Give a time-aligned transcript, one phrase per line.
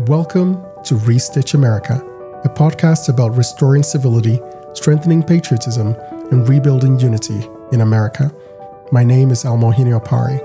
[0.00, 1.94] Welcome to Restitch America,
[2.44, 4.38] a podcast about restoring civility,
[4.74, 5.96] strengthening patriotism,
[6.30, 8.30] and rebuilding unity in America.
[8.92, 10.38] My name is Almohini Opari.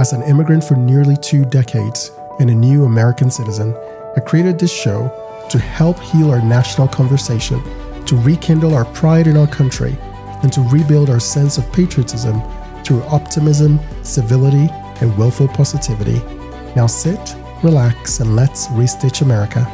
[0.00, 3.72] As an immigrant for nearly two decades and a new American citizen,
[4.16, 5.12] I created this show
[5.48, 7.62] to help heal our national conversation,
[8.04, 9.96] to rekindle our pride in our country,
[10.42, 12.42] and to rebuild our sense of patriotism
[12.82, 14.68] through optimism, civility,
[15.00, 16.20] and willful positivity.
[16.74, 19.66] Now sit relax, and let's restitch America.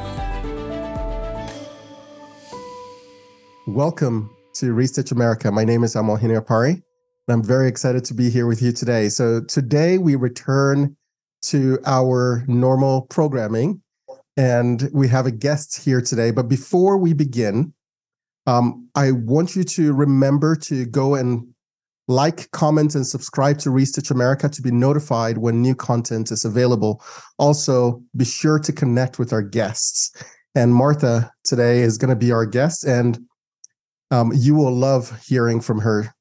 [3.66, 5.50] Welcome to Restitch America.
[5.50, 6.82] My name is Amal Apari, and
[7.28, 9.08] I'm very excited to be here with you today.
[9.08, 10.96] So, today we return
[11.42, 13.82] to our normal programming,
[14.36, 16.30] and we have a guest here today.
[16.30, 17.74] But before we begin,
[18.46, 21.53] um, I want you to remember to go and
[22.06, 27.02] like, comment, and subscribe to Restitch America to be notified when new content is available.
[27.38, 30.12] Also, be sure to connect with our guests.
[30.54, 33.18] And Martha today is going to be our guest, and
[34.10, 36.14] um, you will love hearing from her.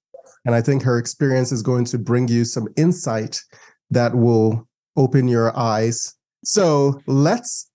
[0.46, 3.40] And I think her experience is going to bring you some insight
[3.92, 6.14] that will open your eyes.
[6.44, 7.70] So let's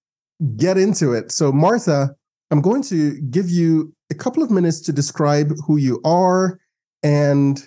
[0.56, 1.32] get into it.
[1.32, 2.10] So, Martha,
[2.50, 6.58] I'm going to give you a couple of minutes to describe who you are
[7.02, 7.62] and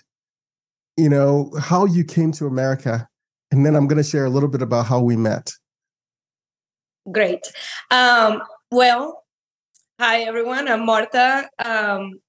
[1.01, 3.09] you know, how you came to America.
[3.49, 5.51] And then I'm going to share a little bit about how we met.
[7.11, 7.51] Great.
[7.89, 9.23] Um, well,
[9.99, 10.67] hi, everyone.
[10.67, 11.49] I'm Marta.
[11.57, 12.21] Um,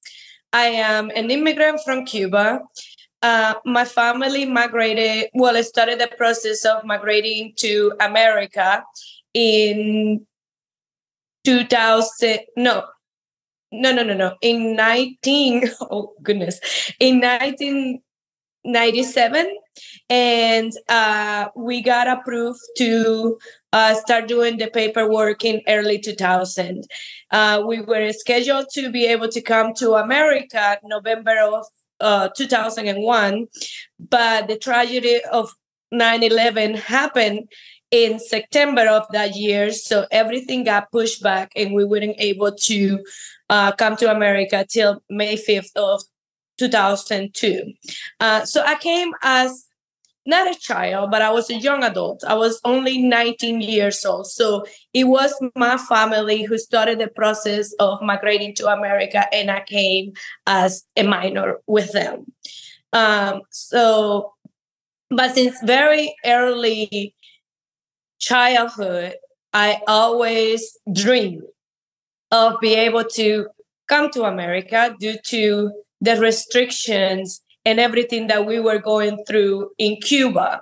[0.55, 2.63] I am an immigrant from Cuba.
[3.21, 8.83] Uh, my family migrated, well, I started the process of migrating to America
[9.35, 10.27] in
[11.45, 12.85] 2000, no,
[13.71, 16.59] no, no, no, no, in 19, oh goodness,
[16.99, 18.01] in 19,
[18.65, 19.57] 97
[20.09, 23.39] and uh, we got approved to
[23.73, 26.85] uh, start doing the paperwork in early 2000
[27.31, 31.65] uh, we were scheduled to be able to come to america november of
[32.01, 33.47] uh, 2001
[33.99, 35.55] but the tragedy of
[35.93, 37.49] 9-11 happened
[37.91, 42.99] in september of that year so everything got pushed back and we weren't able to
[43.51, 46.03] uh, come to america till may 5th of
[46.59, 47.73] 2002.
[48.21, 49.67] Uh, so I came as
[50.25, 52.23] not a child, but I was a young adult.
[52.25, 54.27] I was only 19 years old.
[54.29, 54.65] So
[54.95, 60.13] it was my family who started the process of migrating to America, and I came
[60.47, 62.27] as a minor with them.
[62.93, 64.35] Um, so,
[65.11, 67.15] but since very early
[68.21, 69.15] childhood,
[69.53, 71.43] I always dreamed
[72.31, 73.49] of being able to
[73.89, 79.97] come to America due to the restrictions and everything that we were going through in
[79.97, 80.61] Cuba.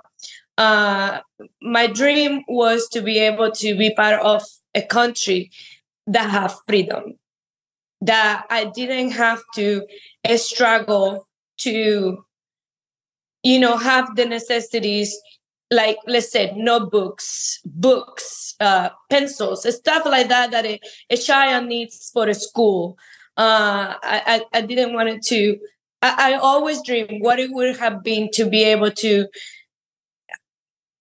[0.57, 1.19] Uh,
[1.61, 4.43] my dream was to be able to be part of
[4.75, 5.49] a country
[6.05, 7.17] that have freedom,
[8.01, 9.87] that I didn't have to
[10.35, 11.27] struggle
[11.61, 12.23] to,
[13.41, 15.17] you know, have the necessities
[15.71, 20.79] like let's say notebooks, books, uh, pencils, stuff like that that a,
[21.09, 22.97] a child needs for a school
[23.41, 25.57] uh, I, I, didn't want it to.
[26.03, 29.25] I, I always dreamed what it would have been to be able to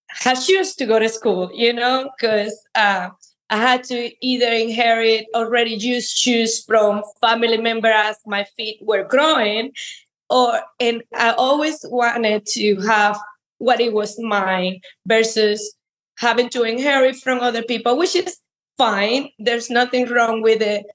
[0.09, 3.11] have shoes to go to school, you know, because uh,
[3.51, 9.05] I had to either inherit already used shoes from family member as my feet were
[9.05, 9.73] growing,
[10.31, 13.19] or and I always wanted to have
[13.59, 15.77] what it was mine versus
[16.17, 18.39] having to inherit from other people, which is
[18.79, 19.29] fine.
[19.39, 20.87] There's nothing wrong with it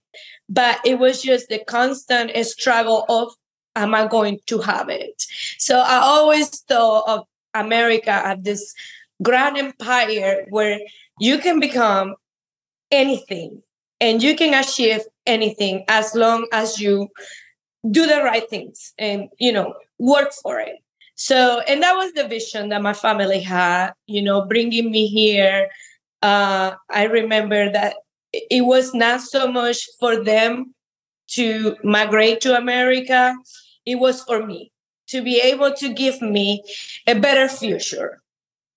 [0.50, 3.34] but it was just the constant struggle of
[3.76, 5.26] am I going to have it?
[5.58, 8.74] So I always thought of America as this
[9.22, 10.80] grand empire where
[11.20, 12.16] you can become
[12.92, 13.62] anything
[14.00, 17.10] and you can achieve anything as long as you
[17.90, 20.78] do the right things and you know work for it
[21.16, 25.70] so and that was the vision that my family had you know bringing me here
[26.22, 27.96] uh, i remember that
[28.50, 30.74] it was not so much for them
[31.28, 33.36] to migrate to America,
[33.86, 34.72] it was for me
[35.08, 36.64] to be able to give me
[37.08, 38.22] a better future.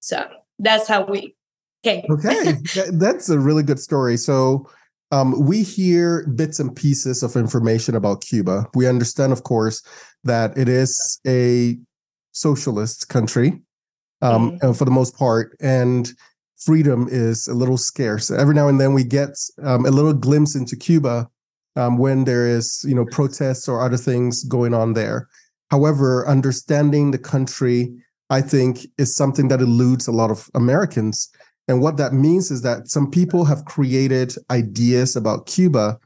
[0.00, 0.26] So
[0.58, 1.34] that's how we
[1.82, 2.04] came.
[2.10, 2.54] Okay,
[2.92, 4.16] that's a really good story.
[4.16, 4.68] So
[5.10, 8.66] um, we hear bits and pieces of information about Cuba.
[8.74, 9.82] We understand, of course,
[10.24, 11.78] that it is a
[12.32, 13.60] socialist country
[14.20, 14.72] um, mm-hmm.
[14.72, 16.12] for the most part, and
[16.58, 18.30] freedom is a little scarce.
[18.30, 19.30] Every now and then we get
[19.62, 21.28] um, a little glimpse into Cuba
[21.76, 25.28] um, when there is, you know, protests or other things going on there.
[25.70, 27.94] However, understanding the country,
[28.30, 31.30] I think, is something that eludes a lot of Americans.
[31.68, 35.98] And what that means is that some people have created ideas about Cuba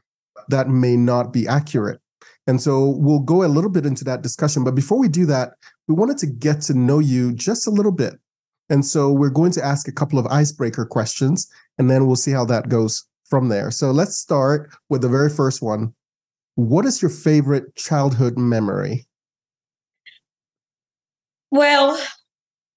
[0.49, 2.01] that may not be accurate.
[2.45, 4.65] And so we'll go a little bit into that discussion.
[4.65, 5.53] But before we do that,
[5.87, 8.19] we wanted to get to know you just a little bit.
[8.73, 11.47] And so we're going to ask a couple of icebreaker questions,
[11.77, 13.69] and then we'll see how that goes from there.
[13.69, 15.93] So let's start with the very first one.
[16.55, 19.05] What is your favorite childhood memory?
[21.51, 22.01] Well,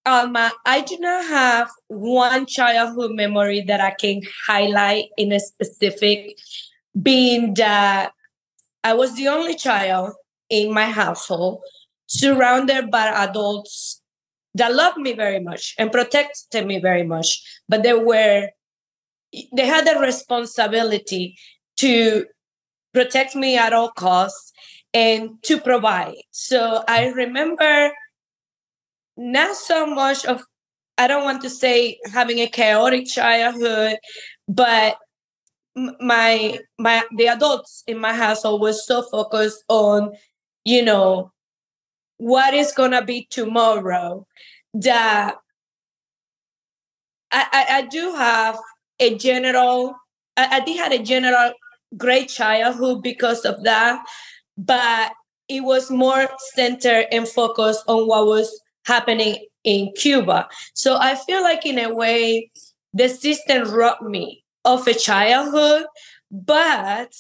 [0.05, 6.37] um, I do not have one childhood memory that I can highlight in a specific,
[7.01, 8.13] being that
[8.85, 10.13] I was the only child
[10.51, 11.63] in my household,
[12.07, 13.96] surrounded by adults
[14.57, 17.43] that loved me very much and protected me very much.
[17.69, 18.49] But they were,
[19.55, 21.37] they had the responsibility
[21.79, 22.27] to
[22.93, 24.53] protect me at all costs
[24.95, 26.17] and to provide.
[26.31, 27.91] So I remember
[29.17, 30.43] not so much of
[30.99, 33.99] I don't want to say having a chaotic childhood,
[34.49, 34.97] but
[36.01, 40.13] my my the adults in my household was so focused on,
[40.65, 41.33] you know,
[42.19, 44.27] what is gonna be tomorrow
[44.75, 45.37] that
[47.33, 48.59] I, I, I do have
[49.01, 49.95] a general
[50.37, 51.53] I, I did have a general
[51.97, 54.05] great childhood because of that,
[54.59, 55.13] but
[55.49, 60.49] it was more centered and focused on what was happening in Cuba.
[60.75, 62.51] So I feel like, in a way,
[62.93, 65.87] the system robbed me of a childhood,
[66.31, 67.13] but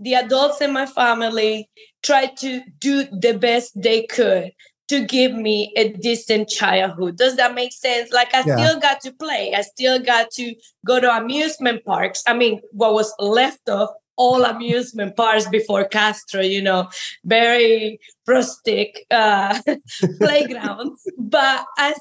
[0.00, 1.68] the adults in my family
[2.02, 4.52] tried to do the best they could
[4.88, 7.16] to give me a decent childhood.
[7.16, 8.10] Does that make sense?
[8.12, 8.56] Like I yeah.
[8.56, 9.54] still got to play.
[9.54, 10.54] I still got to
[10.84, 12.24] go to amusement parks.
[12.26, 16.88] I mean, what was left of all amusement parks before Castro, you know,
[17.24, 19.60] very rustic uh,
[20.18, 21.08] playgrounds.
[21.16, 21.98] But as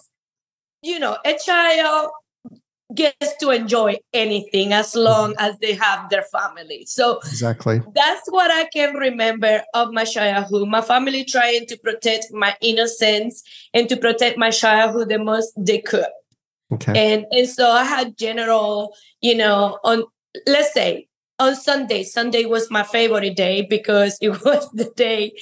[0.81, 2.09] you know, a child
[2.95, 6.85] gets to enjoy anything as long as they have their family.
[6.87, 10.67] So exactly that's what I can remember of my childhood.
[10.67, 13.43] My family trying to protect my innocence
[13.73, 16.07] and to protect my childhood the most they could.
[16.71, 17.13] Okay.
[17.13, 20.03] And and so I had general, you know, on
[20.45, 21.07] let's say
[21.39, 22.03] on Sunday.
[22.03, 25.33] Sunday was my favorite day because it was the day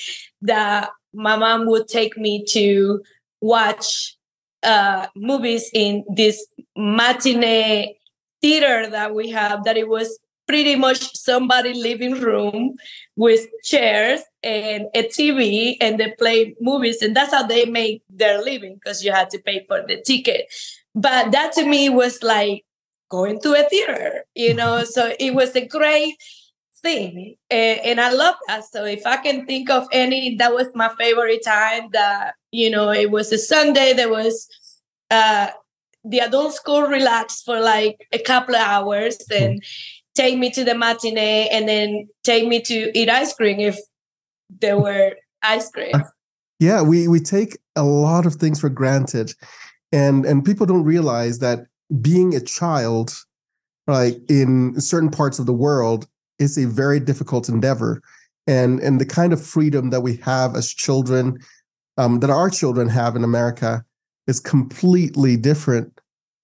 [0.41, 3.01] that my mom would take me to
[3.41, 4.15] watch
[4.63, 6.45] uh, movies in this
[6.77, 7.97] matinee
[8.41, 9.63] theater that we have.
[9.63, 12.75] That it was pretty much somebody living room
[13.15, 18.41] with chairs and a TV, and they play movies, and that's how they make their
[18.41, 20.45] living because you had to pay for the ticket.
[20.95, 22.63] But that to me was like
[23.09, 24.83] going to a theater, you know.
[24.83, 26.15] so it was a great
[26.81, 28.63] thing, and, and, I love that.
[28.65, 31.89] So if I can think of any, that was my favorite time.
[31.91, 33.93] That you know, it was a Sunday.
[33.93, 34.47] There was
[35.09, 35.49] uh,
[36.07, 39.63] the adult school relaxed for like a couple of hours, and
[40.15, 43.77] take me to the matinee, and then take me to eat ice cream if
[44.61, 45.93] there were ice cream.
[46.59, 49.33] Yeah, we we take a lot of things for granted
[49.91, 51.67] and and people don't realize that
[52.01, 53.13] being a child,
[53.87, 56.07] like in certain parts of the world,
[56.39, 58.01] is a very difficult endeavor.
[58.45, 61.39] And and the kind of freedom that we have as children,
[61.97, 63.83] um, that our children have in America,
[64.27, 65.99] is completely different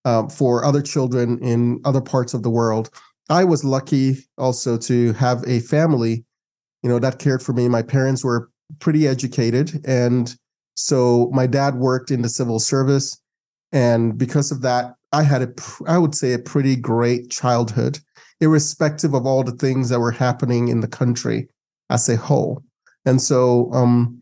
[0.06, 2.90] um, for other children in other parts of the world.
[3.30, 6.26] I was lucky also to have a family,
[6.82, 7.70] you know, that cared for me.
[7.70, 8.50] My parents were
[8.80, 10.36] pretty educated, and
[10.76, 13.18] so my dad worked in the civil service,
[13.72, 15.54] and because of that, I had a,
[15.88, 18.00] I would say, a pretty great childhood,
[18.42, 21.48] irrespective of all the things that were happening in the country
[21.90, 22.64] as a whole.
[23.06, 24.22] And so um,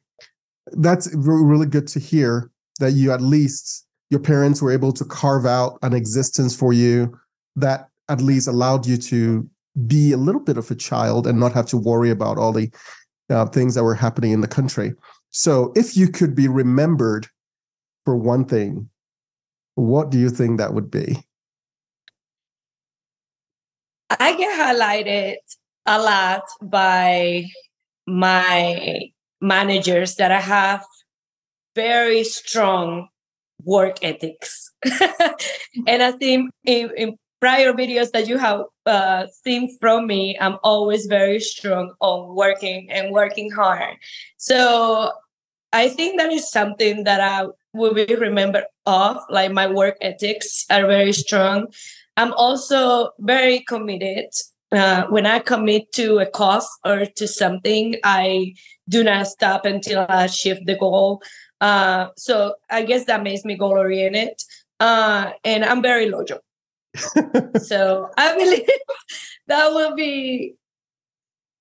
[0.73, 2.50] that's really good to hear
[2.81, 7.17] that you at least your parents were able to carve out an existence for you
[7.55, 9.49] that at least allowed you to
[9.87, 12.69] be a little bit of a child and not have to worry about all the
[13.29, 14.93] uh, things that were happening in the country.
[15.29, 17.27] So, if you could be remembered
[18.03, 18.89] for one thing
[19.75, 21.17] what do you think that would be?
[24.09, 25.37] I get highlighted
[25.85, 27.45] a lot by
[28.05, 28.99] my
[29.39, 30.85] managers that I have
[31.75, 33.07] very strong
[33.63, 34.71] work ethics.
[35.87, 40.57] and I think in, in, prior videos that you have uh, seen from me, I'm
[40.63, 43.97] always very strong on working and working hard.
[44.37, 45.11] So
[45.73, 49.17] I think that is something that I will be remembered of.
[49.29, 51.67] Like my work ethics are very strong.
[52.17, 54.27] I'm also very committed.
[54.71, 58.53] Uh, when I commit to a cause or to something, I
[58.87, 61.21] do not stop until I achieve the goal.
[61.61, 64.33] Uh, so I guess that makes me goal oriented.
[64.79, 66.39] Uh, and I'm very loyal.
[67.61, 68.67] so I believe
[69.47, 70.55] that will be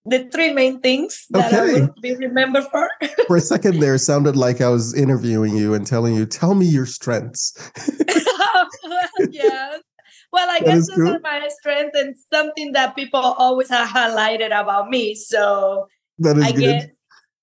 [0.06, 1.60] the three main things that okay.
[1.60, 2.90] I will be remembered for.
[3.26, 6.64] for a second there, sounded like I was interviewing you and telling you, tell me
[6.64, 7.52] your strengths.
[9.30, 9.80] yes.
[10.32, 11.08] Well, I that guess those cool.
[11.16, 15.14] are my strengths and something that people always have highlighted about me.
[15.14, 15.88] So
[16.18, 16.60] that is I good.
[16.60, 16.86] Guess,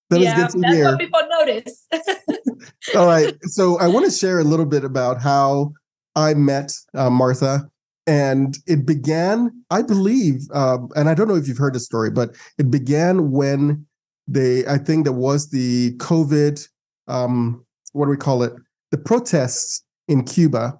[0.10, 0.86] that yeah, is good that's hear.
[0.86, 1.88] what people notice.
[2.96, 3.36] All right.
[3.44, 5.74] So I want to share a little bit about how
[6.16, 7.70] I met uh, Martha
[8.08, 12.10] and it began i believe um, and i don't know if you've heard the story
[12.10, 13.86] but it began when
[14.28, 16.68] they i think there was the covid
[17.08, 18.54] um, what do we call it
[18.92, 20.74] the protests in cuba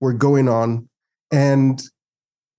[0.00, 0.86] were going on
[1.30, 1.84] and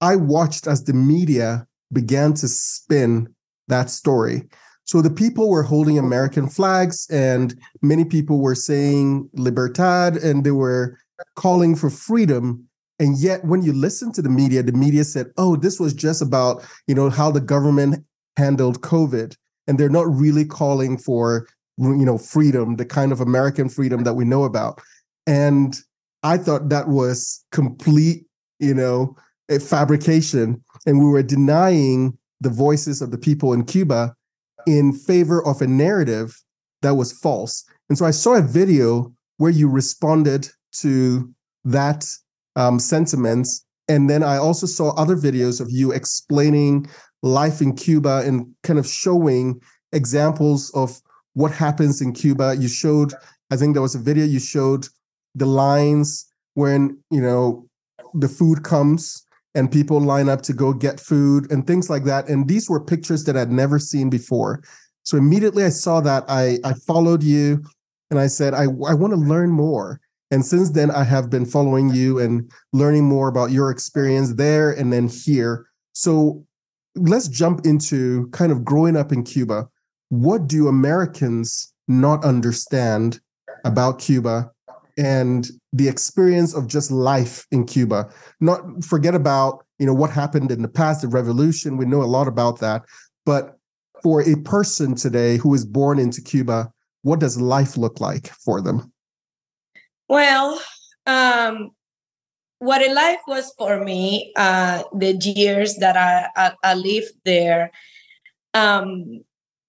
[0.01, 3.27] i watched as the media began to spin
[3.67, 4.43] that story
[4.85, 10.51] so the people were holding american flags and many people were saying libertad and they
[10.51, 10.97] were
[11.35, 12.67] calling for freedom
[12.99, 16.21] and yet, when you listen to the media, the media said, oh, this was just
[16.21, 18.05] about, you know, how the government
[18.37, 19.35] handled COVID.
[19.67, 21.47] And they're not really calling for,
[21.77, 24.81] you know, freedom, the kind of American freedom that we know about.
[25.25, 25.75] And
[26.21, 28.25] I thought that was complete,
[28.59, 29.17] you know,
[29.49, 30.63] a fabrication.
[30.85, 34.15] And we were denying the voices of the people in Cuba
[34.67, 36.41] in favor of a narrative
[36.81, 37.63] that was false.
[37.89, 41.33] And so I saw a video where you responded to
[41.65, 42.05] that
[42.55, 43.65] um, sentiments.
[43.87, 46.87] And then I also saw other videos of you explaining
[47.21, 49.59] life in Cuba and kind of showing
[49.91, 51.01] examples of
[51.33, 52.55] what happens in Cuba.
[52.57, 53.13] You showed,
[53.51, 54.87] I think there was a video you showed
[55.35, 57.67] the lines when, you know,
[58.13, 59.25] the food comes
[59.55, 62.27] and people line up to go get food and things like that.
[62.27, 64.63] And these were pictures that I'd never seen before.
[65.03, 67.63] So immediately I saw that I I followed you
[68.09, 69.99] and I said, I, I want to learn more.
[70.31, 74.71] And since then, I have been following you and learning more about your experience there
[74.71, 75.67] and then here.
[75.93, 76.45] So
[76.95, 79.67] let's jump into kind of growing up in Cuba.
[80.09, 83.19] What do Americans not understand
[83.63, 84.51] about Cuba
[84.97, 88.09] and the experience of just life in Cuba?
[88.39, 91.77] Not forget about, you know, what happened in the past, the revolution.
[91.77, 92.83] We know a lot about that.
[93.25, 93.57] But
[94.01, 96.71] for a person today who is born into Cuba,
[97.03, 98.91] what does life look like for them?
[100.07, 100.61] Well,
[101.05, 101.71] um,
[102.59, 107.71] what a life was for me, uh, the years that I, I, I lived there,
[108.53, 109.23] um,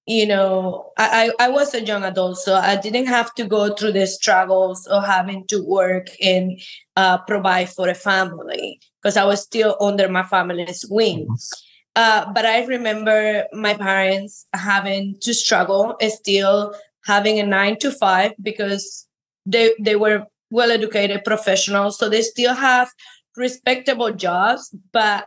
[0.07, 3.93] you know, I, I was a young adult, so I didn't have to go through
[3.93, 6.61] the struggles of having to work and
[6.97, 11.27] uh, provide for a family because I was still under my family's wing.
[11.97, 16.75] Uh, but I remember my parents having to struggle, still
[17.07, 19.07] having a nine to five because
[19.47, 22.89] they they were well educated professionals so they still have
[23.37, 25.27] respectable jobs but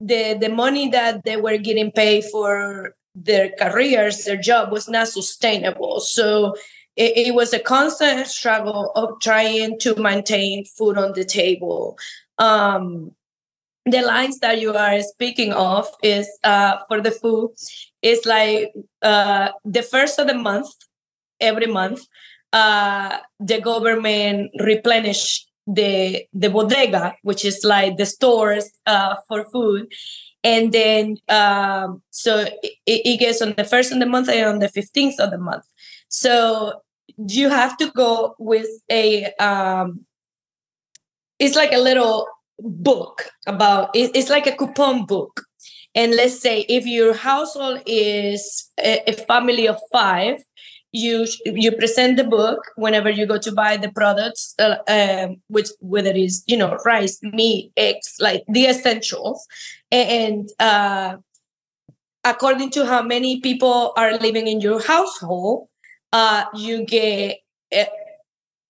[0.00, 5.08] the the money that they were getting paid for their careers their job was not
[5.08, 6.00] sustainable.
[6.00, 6.54] So
[6.96, 11.98] it, it was a constant struggle of trying to maintain food on the table.
[12.38, 13.12] Um,
[13.86, 17.50] the lines that you are speaking of is uh, for the food
[18.02, 20.68] is like uh, the first of the month
[21.40, 22.00] every month
[22.52, 29.92] uh, the government replenish the the bodega, which is like the stores uh, for food,
[30.42, 34.58] and then um, so it, it gets on the first of the month and on
[34.58, 35.64] the fifteenth of the month.
[36.08, 36.82] So
[37.16, 40.04] you have to go with a um,
[41.38, 42.26] it's like a little
[42.58, 45.44] book about it, it's like a coupon book
[45.94, 50.38] and let's say if your household is a family of five
[50.94, 55.68] you you present the book whenever you go to buy the products uh, um, which
[55.80, 59.44] whether it is you know rice meat eggs like the essentials.
[59.90, 61.16] And uh,
[62.22, 65.68] according to how many people are living in your household
[66.12, 67.38] uh, you get
[67.76, 67.86] uh,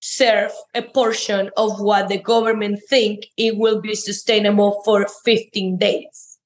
[0.01, 6.39] serve a portion of what the government think it will be sustainable for 15 days.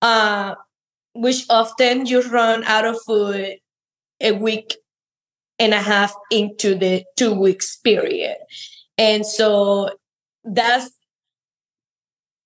[0.00, 0.54] Uh,
[1.14, 3.58] which often you run out of food
[4.20, 4.76] a week
[5.60, 8.36] and a half into the two weeks period.
[8.98, 9.90] And so
[10.44, 10.90] that's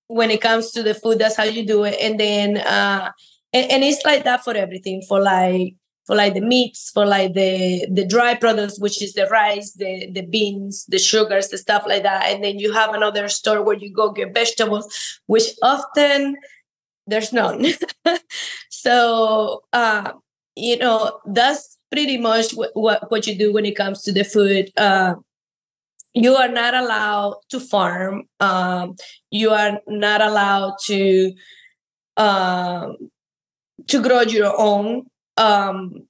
[0.07, 1.97] when it comes to the food, that's how you do it.
[1.99, 3.11] And then uh
[3.53, 7.33] and, and it's like that for everything, for like for like the meats, for like
[7.33, 11.83] the the dry products, which is the rice, the the beans, the sugars, the stuff
[11.87, 12.25] like that.
[12.25, 16.35] And then you have another store where you go get vegetables, which often
[17.07, 17.65] there's none.
[18.69, 20.11] so uh,
[20.55, 24.71] you know, that's pretty much what, what, you do when it comes to the food
[24.77, 25.15] uh,
[26.15, 28.23] you are not allowed to farm.
[28.39, 28.95] Um,
[29.29, 31.33] you are not allowed to
[32.17, 32.95] um,
[33.87, 35.07] to grow your own.
[35.37, 36.07] Um,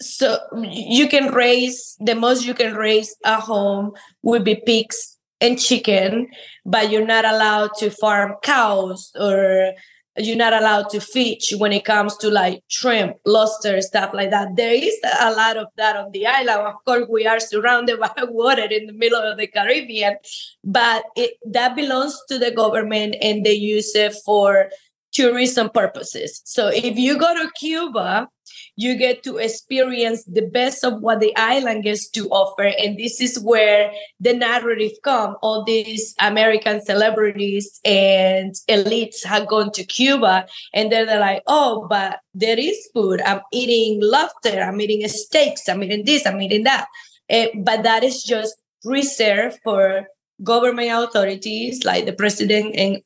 [0.00, 5.60] so you can raise the most you can raise at home would be pigs and
[5.60, 6.28] chicken,
[6.64, 9.74] but you're not allowed to farm cows or
[10.18, 14.56] you're not allowed to fish when it comes to like shrimp, lobster, stuff like that.
[14.56, 16.60] There is a lot of that on the island.
[16.60, 20.16] Of course, we are surrounded by water in the middle of the Caribbean,
[20.64, 24.70] but it, that belongs to the government and they use it for
[25.12, 26.42] tourism purposes.
[26.44, 28.28] So if you go to Cuba,
[28.76, 32.72] you get to experience the best of what the island gets to offer.
[32.78, 33.90] And this is where
[34.20, 35.36] the narrative come.
[35.42, 41.86] All these american celebrities and elites have gone to cuba and they're, they're like oh
[41.88, 43.20] but there is food.
[43.22, 44.60] I'm eating lobster.
[44.60, 45.68] I'm eating steaks.
[45.68, 46.26] I'm eating this.
[46.26, 46.86] I'm eating that.
[47.28, 50.06] Eh, but that is just reserved for
[50.44, 53.02] government authorities like the president and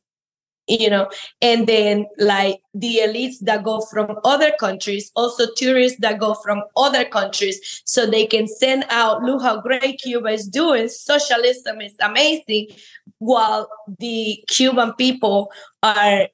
[0.81, 1.09] you know
[1.41, 6.63] and then like the elites that go from other countries also tourists that go from
[6.77, 11.95] other countries so they can send out look how great cuba is doing socialism is
[12.01, 12.67] amazing
[13.19, 15.51] while the cuban people
[15.83, 16.29] are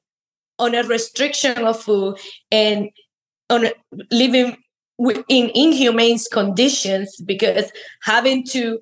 [0.57, 2.17] on a restriction of food
[2.51, 2.89] and
[3.49, 3.65] on
[4.11, 4.57] living
[5.29, 7.71] in inhumane conditions because
[8.03, 8.79] having to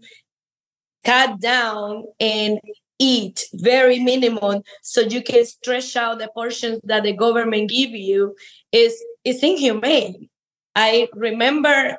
[1.06, 2.60] cut down and
[3.00, 8.36] eat very minimum so you can stretch out the portions that the government give you
[8.72, 10.30] is is inhumane.
[10.76, 11.98] I remember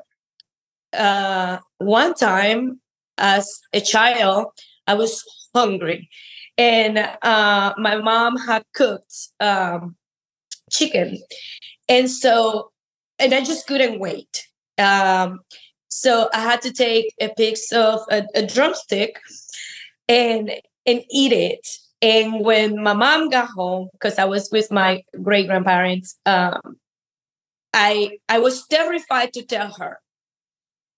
[0.93, 2.81] uh, one time
[3.19, 4.47] as a child
[4.87, 5.25] i was
[5.55, 6.09] hungry
[6.57, 9.97] and uh, my mom had cooked um,
[10.71, 11.19] chicken.
[11.89, 12.71] And so
[13.19, 14.47] and i just couldn't wait.
[14.79, 15.41] Um,
[15.89, 19.21] so i had to take a piece of a, a drumstick
[20.09, 20.51] and
[20.89, 21.69] and eat it.
[22.01, 26.79] And when my mom got home, because I was with my great grandparents, um,
[27.75, 30.01] I I was terrified to tell her,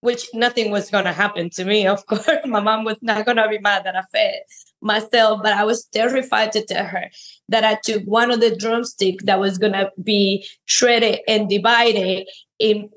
[0.02, 1.86] which nothing was gonna happen to me.
[1.94, 4.42] Of course, my mom was not gonna be mad that I fed
[4.80, 7.10] myself, but I was terrified to tell her
[7.48, 12.90] that I took one of the drumsticks that was gonna be shredded and divided in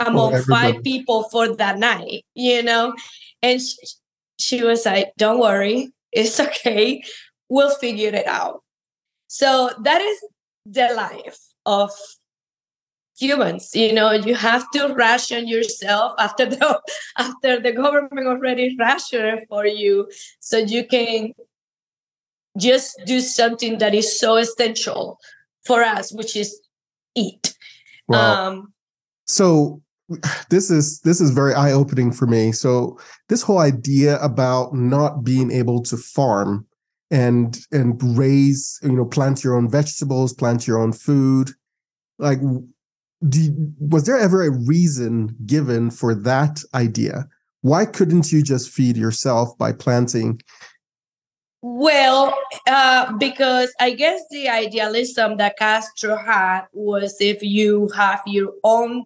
[0.00, 2.94] among five people for that night, you know.
[3.42, 3.76] And she,
[4.38, 7.02] she was like, "Don't worry, it's okay.
[7.48, 8.62] We'll figure it out.
[9.26, 10.18] So that is
[10.66, 11.90] the life of
[13.18, 16.80] humans you know you have to ration yourself after the
[17.18, 20.08] after the government already rationed for you
[20.40, 21.32] so you can
[22.58, 25.18] just do something that is so essential
[25.64, 26.60] for us which is
[27.14, 27.54] eat
[28.08, 28.48] wow.
[28.48, 28.72] um
[29.26, 29.80] so
[30.50, 32.52] this is this is very eye opening for me.
[32.52, 32.98] So
[33.28, 36.66] this whole idea about not being able to farm
[37.10, 41.50] and and raise, you know, plant your own vegetables, plant your own food,
[42.18, 42.40] like
[43.28, 47.26] do, was there ever a reason given for that idea?
[47.60, 50.40] Why couldn't you just feed yourself by planting?
[51.62, 58.52] Well, uh, because I guess the idealism that Castro had was if you have your
[58.64, 59.04] own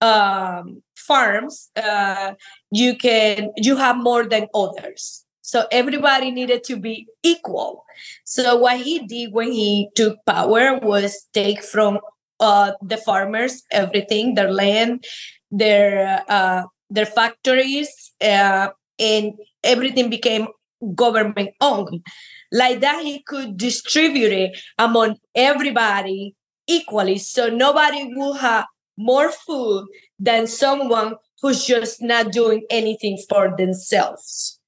[0.00, 2.34] um, farms, uh,
[2.70, 5.24] you can you have more than others.
[5.42, 7.84] So everybody needed to be equal.
[8.24, 12.00] So what he did when he took power was take from
[12.38, 15.04] uh, the farmers everything, their land,
[15.50, 19.32] their uh, their factories, uh, and
[19.64, 20.48] everything became
[20.94, 22.04] government owned.
[22.52, 26.34] Like that, he could distribute it among everybody
[26.66, 28.66] equally, so nobody would have
[28.98, 29.86] more food
[30.18, 34.58] than someone who's just not doing anything for themselves.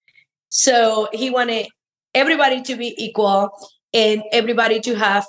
[0.48, 1.66] So he wanted
[2.14, 3.50] everybody to be equal
[3.92, 5.26] and everybody to have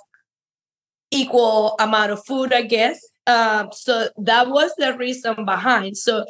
[1.09, 3.01] equal amount of food, I guess.
[3.27, 5.97] Um, so that was the reason behind.
[5.97, 6.25] So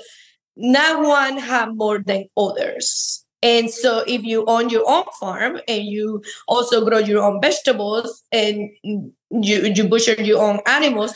[0.55, 3.25] not one have more than others.
[3.43, 8.23] And so if you own your own farm and you also grow your own vegetables
[8.31, 11.13] and you, you butcher your own animals,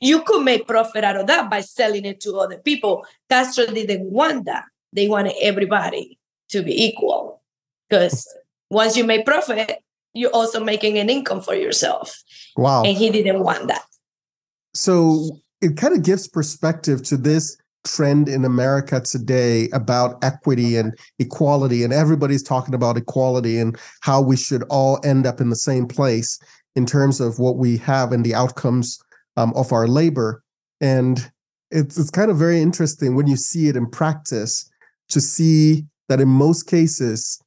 [0.00, 3.04] you could make profit out of that by selling it to other people.
[3.28, 4.64] Castro didn't want that.
[4.92, 6.18] They wanted everybody
[6.50, 7.42] to be equal
[7.88, 8.26] because
[8.70, 9.78] once you make profit,
[10.14, 12.22] you're also making an income for yourself.
[12.56, 12.82] Wow.
[12.84, 13.82] And he didn't want that.
[14.74, 20.96] So it kind of gives perspective to this trend in America today about equity and
[21.18, 21.82] equality.
[21.82, 25.86] And everybody's talking about equality and how we should all end up in the same
[25.86, 26.38] place
[26.76, 29.01] in terms of what we have and the outcomes
[29.36, 30.42] um, of our labor.
[30.80, 31.30] And
[31.70, 34.70] it's, it's kind of very interesting when you see it in practice
[35.08, 37.40] to see that in most cases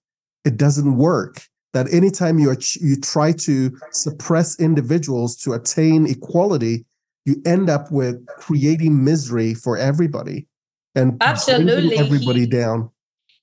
[0.43, 1.41] it doesn't work
[1.73, 6.85] that anytime you you try to suppress individuals to attain equality
[7.25, 10.47] you end up with creating misery for everybody
[10.95, 12.89] and absolutely everybody he, down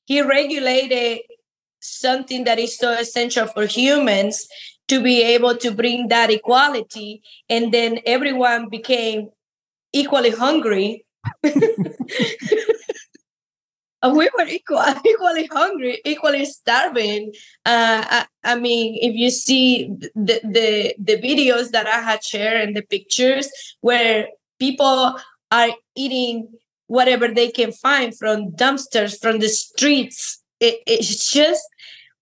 [0.04, 1.20] he regulated
[1.80, 4.46] something that is so essential for humans
[4.88, 9.30] to be able to bring that equality and then everyone became
[9.92, 11.04] equally hungry
[14.10, 17.32] we were equal, equally hungry, equally starving.
[17.64, 22.60] Uh, I, I, mean, if you see the, the the videos that I had shared
[22.60, 23.48] and the pictures
[23.80, 25.18] where people
[25.50, 26.48] are eating
[26.86, 31.62] whatever they can find from dumpsters, from the streets, it, it's just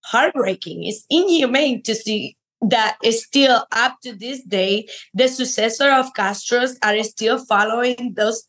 [0.05, 0.85] heartbreaking.
[0.85, 6.79] It's inhumane to see that is still up to this day the successor of Castro's
[6.83, 8.47] are still following those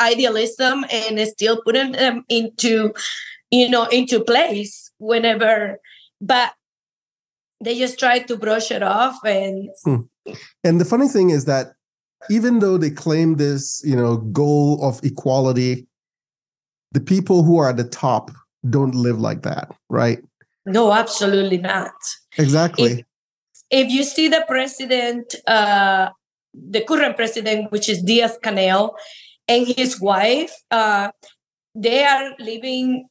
[0.00, 2.92] idealism and still putting them into
[3.50, 5.78] you know into place whenever
[6.20, 6.52] but
[7.62, 10.32] they just try to brush it off and hmm.
[10.64, 11.74] and the funny thing is that
[12.30, 15.86] even though they claim this you know goal of equality
[16.92, 18.30] the people who are at the top
[18.70, 20.22] don't live like that right?
[20.64, 21.92] No absolutely not.
[22.38, 22.92] Exactly.
[22.92, 23.06] If,
[23.72, 26.10] if you see the president uh
[26.54, 28.94] the current president which is Díaz-Canel
[29.48, 31.10] and his wife, uh,
[31.74, 33.08] they are living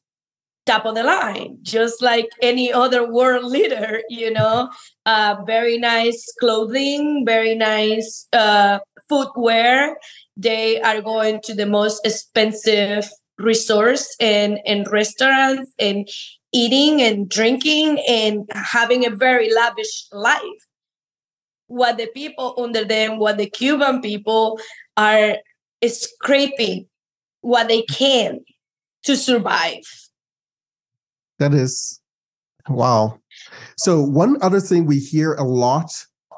[0.66, 4.70] top of the line, just like any other world leader, you know.
[5.06, 9.98] Uh, very nice clothing, very nice uh, footwear.
[10.38, 16.08] They are going to the most expensive resorts and, and restaurants and
[16.54, 20.42] eating and drinking and having a very lavish life.
[21.68, 24.60] What the people under them, what the Cuban people
[24.98, 25.38] are
[25.88, 26.88] scraping
[27.42, 28.42] what they can
[29.04, 29.84] to survive.
[31.40, 32.00] That is
[32.70, 33.20] wow.
[33.78, 35.92] So, one other thing we hear a lot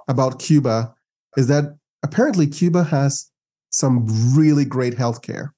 [0.07, 0.93] about Cuba
[1.35, 3.29] is that apparently Cuba has
[3.69, 5.49] some really great healthcare.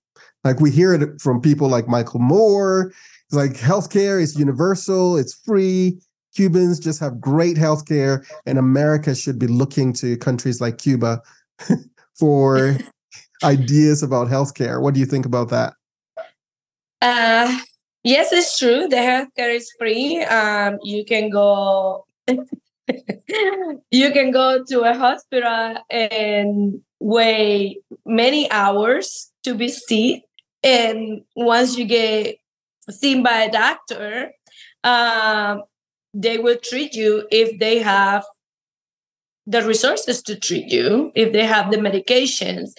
[0.44, 2.94] Like we hear it from people like Michael Moore.
[3.36, 6.00] Like healthcare is universal, it's free.
[6.36, 11.22] Cubans just have great healthcare, and America should be looking to countries like Cuba
[12.20, 12.78] for
[13.44, 14.82] ideas about healthcare.
[14.82, 15.74] What do you think about that?
[17.02, 17.58] Uh,
[18.04, 18.88] yes, it's true.
[18.88, 20.24] The healthcare is free.
[20.24, 22.06] Um, you can go.
[23.92, 30.22] you can go to a hospital and wait many hours to be seen,
[30.64, 32.38] and once you get
[32.90, 34.32] seen by a doctor,
[34.84, 35.64] um,
[36.14, 38.24] they will treat you if they have
[39.48, 42.72] the resources to treat you, if they have the medications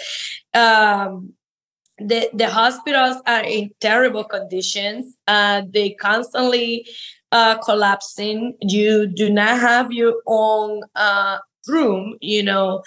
[0.55, 1.33] um,
[1.99, 5.17] the the hospitals are in terrible conditions.
[5.27, 6.89] Uh, they constantly
[7.33, 8.55] uh, collapsing.
[8.63, 11.39] You do not have your own uh,
[11.69, 12.17] room.
[12.21, 12.83] You know,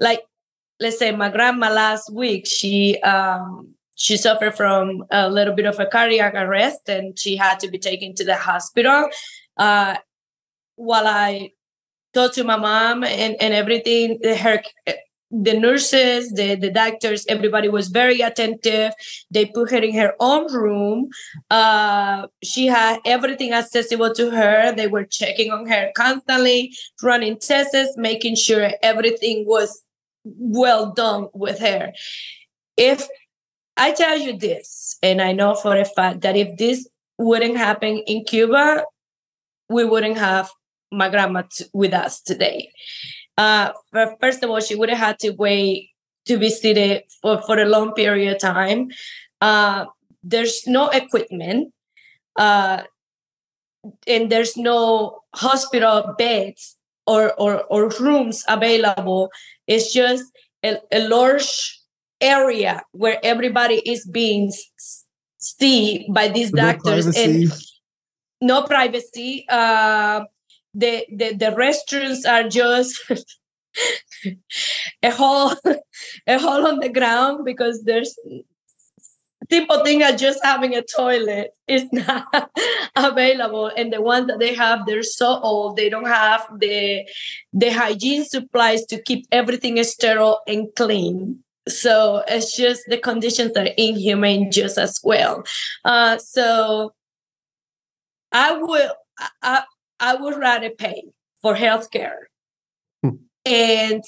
[0.00, 0.22] like
[0.80, 5.78] let's say my grandma last week, she um, she suffered from a little bit of
[5.78, 9.08] a cardiac arrest, and she had to be taken to the hospital.
[9.56, 9.96] Uh,
[10.76, 11.52] while I
[12.12, 14.62] talked to my mom and, and everything, her
[15.30, 18.92] the nurses, the, the doctors, everybody was very attentive.
[19.30, 21.08] They put her in her own room.
[21.50, 24.72] Uh, she had everything accessible to her.
[24.72, 29.82] They were checking on her constantly, running tests, making sure everything was
[30.24, 31.92] well done with her.
[32.76, 33.08] If
[33.76, 37.98] I tell you this, and I know for a fact that if this wouldn't happen
[38.06, 38.84] in Cuba,
[39.68, 40.50] we wouldn't have
[40.92, 42.70] my grandma t- with us today
[43.36, 43.72] uh,
[44.20, 45.90] first of all, she would have had to wait
[46.26, 48.90] to be seated for, for a long period of time.
[49.40, 49.86] Uh,
[50.22, 51.72] there's no equipment,
[52.36, 52.82] uh,
[54.06, 59.30] and there's no hospital beds or, or, or rooms available.
[59.66, 60.24] It's just
[60.62, 61.78] a, a large
[62.24, 64.52] area where everybody is being
[65.38, 67.42] seen by these no doctors privacy.
[67.44, 67.52] and
[68.40, 69.46] no privacy.
[69.48, 70.24] Uh,
[70.74, 73.00] the the, the restrooms are just
[75.02, 75.52] a hole
[76.26, 78.16] a hole on the ground because there's
[79.50, 82.50] people think that just having a toilet is not
[82.96, 87.06] available and the ones that they have they're so old they don't have the
[87.52, 93.68] the hygiene supplies to keep everything sterile and clean so it's just the conditions are
[93.76, 95.44] inhumane just as well
[95.84, 96.92] uh, so
[98.32, 98.92] i will
[99.42, 99.62] I,
[100.00, 101.04] I would rather pay
[101.40, 102.26] for healthcare
[103.02, 103.16] hmm.
[103.44, 104.02] and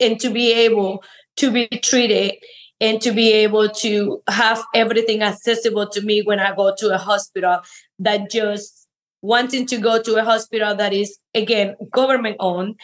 [0.00, 1.02] and to be able
[1.36, 2.34] to be treated
[2.80, 6.98] and to be able to have everything accessible to me when I go to a
[6.98, 7.60] hospital
[8.00, 8.88] that just
[9.22, 12.74] wanting to go to a hospital that is again government owned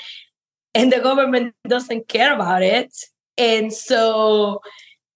[0.72, 2.92] and the government doesn't care about it
[3.38, 4.60] and so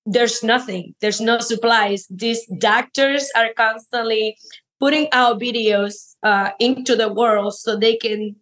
[0.07, 2.07] there's nothing there's no supplies.
[2.09, 4.37] These doctors are constantly
[4.81, 8.37] putting out videos uh, into the world so they can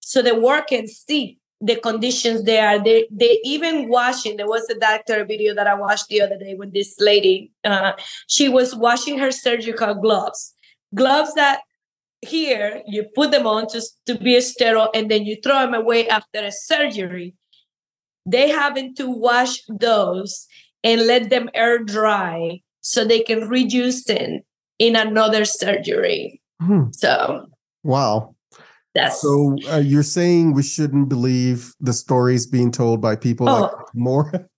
[0.00, 4.74] so the world can see the conditions there they they even washing there was a
[4.74, 7.92] doctor video that i watched the other day when this lady uh,
[8.26, 10.54] she was washing her surgical gloves.
[10.94, 11.60] Gloves that
[12.20, 16.08] here you put them on to, to be sterile and then you throw them away
[16.08, 17.34] after a surgery
[18.26, 20.46] they having to wash those
[20.82, 24.44] and let them air dry so they can reduce it
[24.78, 26.84] in another surgery hmm.
[26.92, 27.46] so
[27.82, 28.34] wow
[28.94, 33.60] that's so uh, you're saying we shouldn't believe the stories being told by people oh.
[33.60, 34.48] like Moore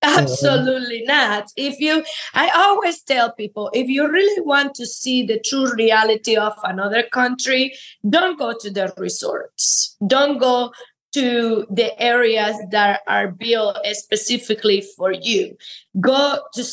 [0.02, 1.50] Absolutely not.
[1.56, 6.36] If you, I always tell people, if you really want to see the true reality
[6.36, 7.74] of another country,
[8.08, 9.96] don't go to the resorts.
[10.06, 10.72] Don't go
[11.12, 15.56] to the areas that are built specifically for you.
[15.98, 16.64] Go to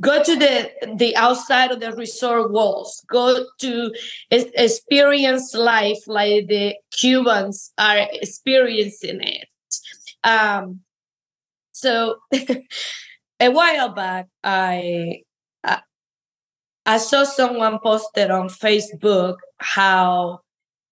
[0.00, 3.92] go to the the outside of the resort walls go to
[4.30, 9.46] experience life like the cubans are experiencing it
[10.24, 10.80] um,
[11.72, 12.16] so
[13.40, 15.22] a while back, I,
[15.62, 15.80] I
[16.86, 20.40] I saw someone posted on Facebook how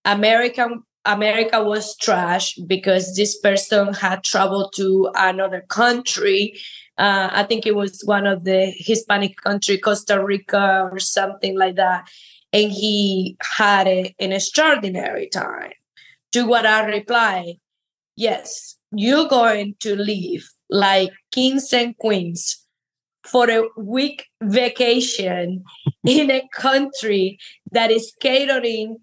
[0.05, 6.59] American America was trash because this person had traveled to another country.
[6.99, 11.77] Uh, I think it was one of the Hispanic country, Costa Rica or something like
[11.77, 12.09] that,
[12.53, 15.73] and he had a, an extraordinary time.
[16.33, 17.55] To what I replied,
[18.17, 22.67] yes, you're going to leave like kings and queens
[23.25, 25.65] for a week vacation
[26.07, 27.39] in a country
[27.73, 28.99] that is catering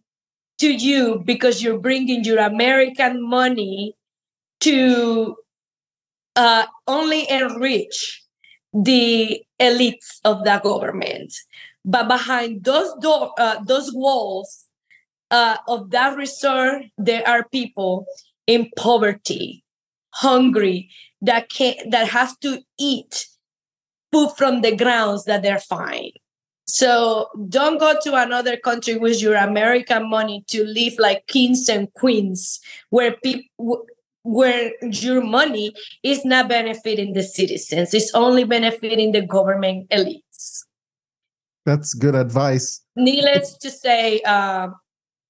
[0.60, 3.96] to you because you're bringing your American money
[4.62, 5.36] to
[6.36, 8.24] uh, only enrich
[8.74, 11.34] the elites of the government.
[11.86, 14.66] But behind those door, uh, those walls
[15.32, 18.06] uh, of that resort, there are people
[18.48, 19.64] in poverty,
[20.12, 20.90] hungry,
[21.22, 23.28] that can that have to eat
[24.12, 26.12] food from the grounds that they're fine.
[26.74, 31.94] So don't go to another country with your American money to live like kings and
[31.94, 32.60] queens,
[32.90, 33.86] where people
[34.24, 40.64] where your money is not benefiting the citizens; it's only benefiting the government elites.
[41.64, 42.82] That's good advice.
[42.96, 44.70] Needless to say, uh,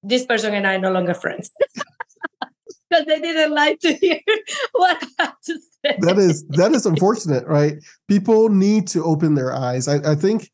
[0.02, 1.50] this person and I are no longer friends.
[2.88, 4.18] because they didn't like to hear
[4.72, 5.98] what I had to say.
[5.98, 7.74] That is that is unfortunate, right?
[8.08, 9.88] People need to open their eyes.
[9.88, 10.50] I, I think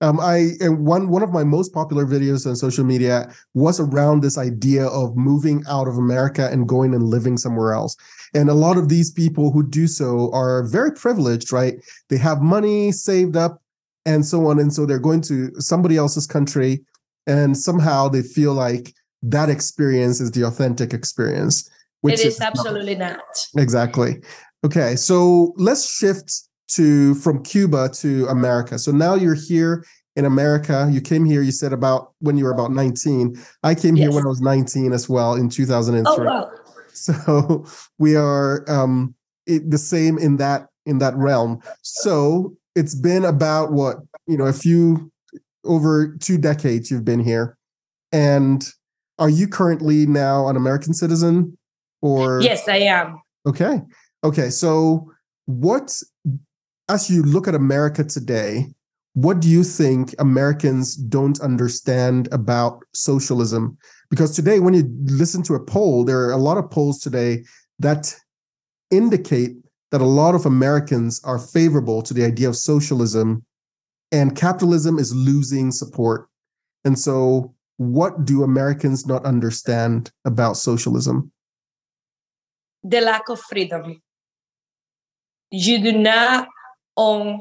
[0.00, 4.22] um, I and one one of my most popular videos on social media was around
[4.22, 7.96] this idea of moving out of America and going and living somewhere else.
[8.34, 11.74] And a lot of these people who do so are very privileged, right?
[12.10, 13.62] They have money saved up
[14.04, 16.84] and so on, and so they're going to somebody else's country,
[17.26, 21.68] and somehow they feel like that experience is the authentic experience.
[22.02, 23.16] Which it is, is absolutely not.
[23.16, 23.62] not.
[23.62, 24.22] Exactly.
[24.64, 28.78] Okay, so let's shift to from Cuba to America.
[28.78, 29.84] So now you're here
[30.16, 30.88] in America.
[30.90, 33.36] You came here, you said about when you were about 19.
[33.62, 34.04] I came yes.
[34.04, 36.04] here when I was 19 as well in 2003.
[36.06, 36.50] Oh, wow.
[36.98, 37.66] So
[37.98, 39.14] we are um,
[39.46, 41.60] it, the same in that in that realm.
[41.82, 45.12] So it's been about what, you know, a few
[45.64, 47.58] over two decades you've been here.
[48.12, 48.66] And
[49.18, 51.58] are you currently now an American citizen?
[52.00, 53.20] Or yes, I am.
[53.46, 53.82] Okay.
[54.24, 54.48] Okay.
[54.48, 55.12] So
[55.44, 56.00] what
[56.88, 58.66] as you look at America today,
[59.14, 63.78] what do you think Americans don't understand about socialism?
[64.10, 67.44] Because today, when you listen to a poll, there are a lot of polls today
[67.78, 68.14] that
[68.90, 69.52] indicate
[69.90, 73.44] that a lot of Americans are favorable to the idea of socialism
[74.12, 76.28] and capitalism is losing support.
[76.84, 81.32] And so, what do Americans not understand about socialism?
[82.82, 84.02] The lack of freedom.
[85.50, 86.48] You do not
[86.96, 87.40] own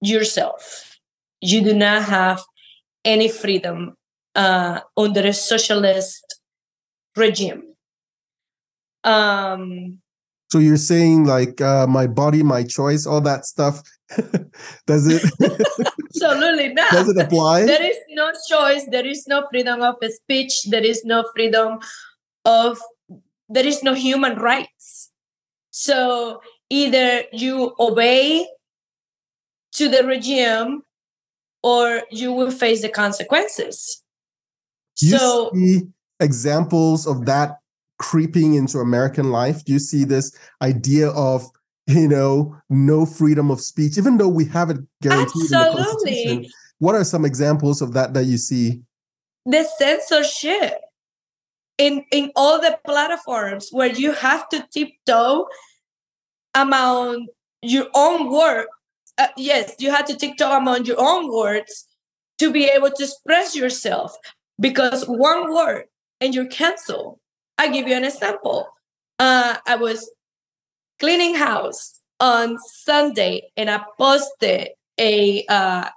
[0.00, 0.98] yourself.
[1.40, 2.42] You do not have
[3.04, 3.94] any freedom
[4.34, 6.40] uh, under a socialist
[7.16, 7.74] regime.
[9.04, 9.98] Um,
[10.50, 13.82] so you're saying like uh, my body, my choice, all that stuff.
[14.86, 15.22] Does it?
[16.08, 16.90] Absolutely not.
[16.90, 17.66] Does it apply?
[17.66, 18.84] There is no choice.
[18.90, 20.64] There is no freedom of speech.
[20.64, 21.78] There is no freedom
[22.44, 22.80] of.
[23.50, 25.10] There is no human rights.
[25.70, 28.46] So either you obey
[29.78, 30.82] to the regime
[31.62, 34.02] or you will face the consequences.
[35.00, 35.82] You so, see
[36.20, 37.58] examples of that
[37.98, 39.64] creeping into American life?
[39.64, 41.46] Do you see this idea of
[41.86, 45.62] you know no freedom of speech, even though we have it guaranteed absolutely.
[45.62, 46.52] in the Constitution?
[46.80, 48.82] What are some examples of that that you see?
[49.46, 50.80] The censorship
[51.76, 55.46] in in all the platforms where you have to tiptoe
[56.54, 57.28] among
[57.62, 58.66] your own word.
[59.18, 61.86] Uh, yes, you have to tiptoe among your own words
[62.38, 64.16] to be able to express yourself
[64.60, 65.84] because one word
[66.20, 67.18] and you're canceled.
[67.58, 68.68] I give you an example.
[69.18, 70.08] Uh, I was
[71.00, 75.88] cleaning house on Sunday and I posted a uh,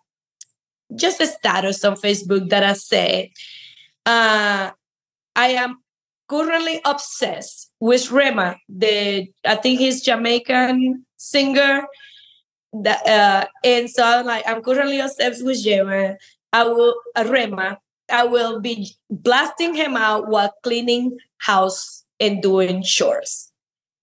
[0.96, 3.30] just a status on Facebook that I said,
[4.06, 4.72] uh,
[5.36, 5.78] I am
[6.28, 11.86] currently obsessed with Rema, the I think he's Jamaican singer.
[12.74, 16.16] That uh, and so I'm like I'm currently obsessed with Rema.
[16.54, 17.78] I will uh, Rema.
[18.12, 23.52] I will be blasting him out while cleaning house and doing chores.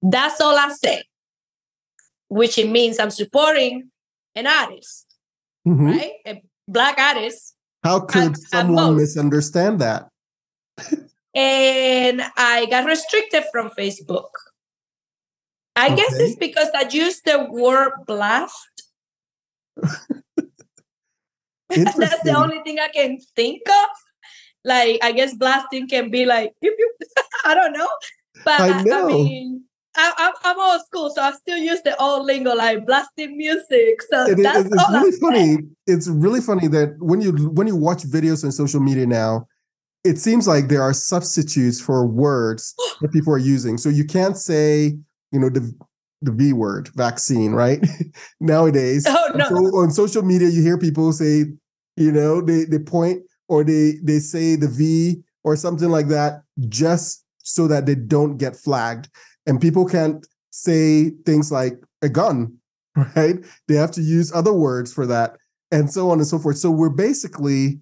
[0.03, 1.05] That's all I say.
[2.29, 3.91] Which it means I'm supporting
[4.35, 5.07] an artist,
[5.67, 5.87] Mhm.
[5.97, 6.13] right?
[6.27, 7.55] A black artist.
[7.83, 9.01] How could at someone most.
[9.01, 10.09] misunderstand that?
[11.35, 14.29] and I got restricted from Facebook.
[15.79, 18.85] I guess it's because I used the word blast.
[21.69, 23.89] That's the only thing I can think of.
[24.65, 26.53] Like, I guess blasting can be like.
[27.45, 27.89] I don't know.
[28.45, 29.05] But I I, know.
[29.05, 29.65] I mean,
[29.97, 34.03] I, I'm, I'm old school, so I still use the old lingo like blasting music.
[34.11, 35.19] So It that's it's, it's all I really say.
[35.19, 35.59] funny.
[35.87, 39.47] It's really funny that when you when you watch videos on social media now,
[40.05, 43.79] it seems like there are substitutes for words that people are using.
[43.79, 44.99] So you can't say,
[45.33, 45.73] you know, the
[46.23, 47.79] the V word, vaccine, right?
[48.41, 49.49] Nowadays, Oh, no.
[49.49, 51.45] so on social media, you hear people say,
[51.97, 56.43] you know, they they point or they they say the V or something like that
[56.69, 59.09] just so that they don't get flagged.
[59.47, 62.59] And people can't say things like a gun,
[63.17, 63.37] right?
[63.69, 65.37] They have to use other words for that,
[65.71, 66.59] and so on and so forth.
[66.59, 67.81] So we're basically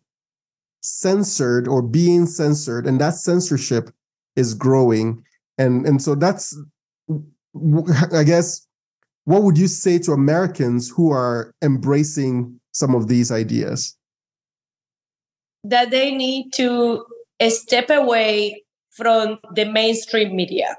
[0.83, 3.91] censored or being censored, and that censorship
[4.37, 5.23] is growing.
[5.59, 6.57] And and so that's,
[8.13, 8.67] I guess,
[9.25, 13.97] what would you say to Americans who are embracing some of these ideas?
[15.71, 17.05] that they need to
[17.49, 20.77] step away from the mainstream media.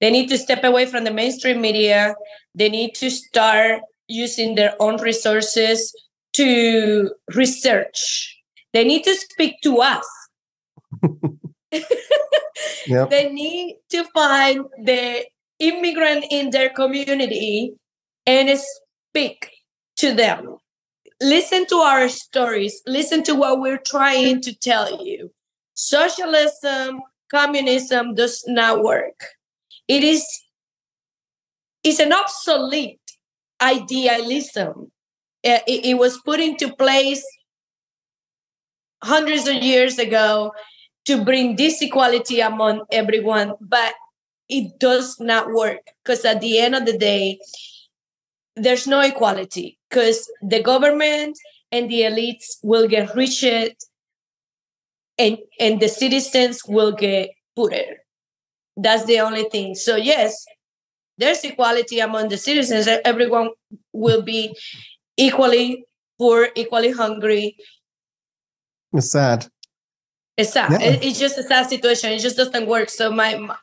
[0.00, 2.14] They need to step away from the mainstream media.
[2.54, 5.94] They need to start using their own resources
[6.34, 8.38] to research.
[8.72, 10.06] They need to speak to us.
[12.86, 13.10] Yep.
[13.10, 15.24] They need to find the
[15.58, 17.74] immigrant in their community
[18.26, 19.50] and speak
[19.96, 20.56] to them.
[21.20, 22.82] Listen to our stories.
[22.86, 25.30] Listen to what we're trying to tell you.
[25.74, 29.20] Socialism, communism does not work.
[29.88, 30.26] It is
[31.84, 33.00] it's an obsolete
[33.60, 34.92] idealism.
[35.44, 37.24] Uh, It, it was put into place
[39.02, 40.52] hundreds of years ago
[41.06, 43.94] to bring this equality among everyone, but
[44.48, 47.38] it does not work because at the end of the day,
[48.54, 51.38] there's no equality because the government
[51.70, 53.70] and the elites will get richer
[55.18, 57.98] and, and the citizens will get poorer.
[58.76, 59.74] That's the only thing.
[59.74, 60.44] So, yes,
[61.18, 62.88] there's equality among the citizens.
[63.04, 63.50] Everyone
[63.92, 64.56] will be
[65.16, 65.84] equally
[66.18, 67.56] poor, equally hungry,
[68.92, 69.46] It's sad.
[70.36, 70.72] It's sad.
[70.72, 70.98] Yeah.
[71.02, 72.12] It's just a sad situation.
[72.12, 72.88] It just doesn't work.
[72.88, 73.56] So my, my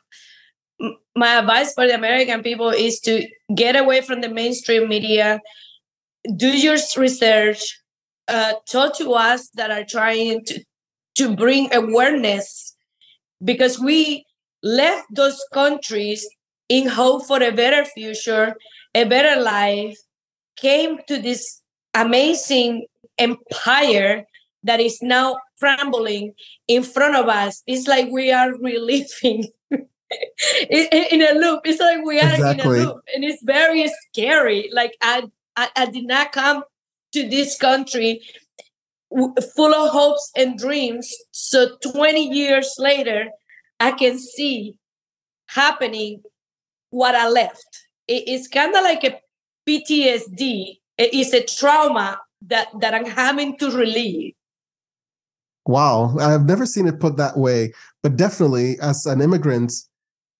[1.14, 5.40] my advice for the American people is to get away from the mainstream media,
[6.36, 7.78] do your research,
[8.28, 10.64] uh, talk to us that are trying to
[11.16, 12.74] to bring awareness,
[13.44, 14.24] because we
[14.62, 16.26] left those countries
[16.68, 18.54] in hope for a better future,
[18.94, 19.98] a better life,
[20.56, 21.60] came to this
[21.94, 22.86] amazing
[23.18, 24.24] empire
[24.62, 26.32] that is now crumbling
[26.66, 27.62] in front of us.
[27.66, 29.86] It's like we are reliving in,
[30.70, 31.60] in- a loop.
[31.64, 32.78] It's like we are Exactly.
[32.80, 34.70] in a loop, and it's very scary.
[34.72, 35.24] Like I,
[35.56, 36.64] I, I did not come
[37.12, 38.20] to this country
[39.56, 41.12] full of hopes and dreams.
[41.32, 43.26] So 20 years later,
[43.80, 44.74] I can see
[45.48, 46.22] happening
[46.90, 47.66] what I left.
[48.08, 49.20] It- it's kind of like a
[49.68, 50.78] PTSD.
[50.98, 54.34] It is a trauma that that I'm having to relieve.
[55.66, 59.72] Wow, I've never seen it put that way, but definitely as an immigrant,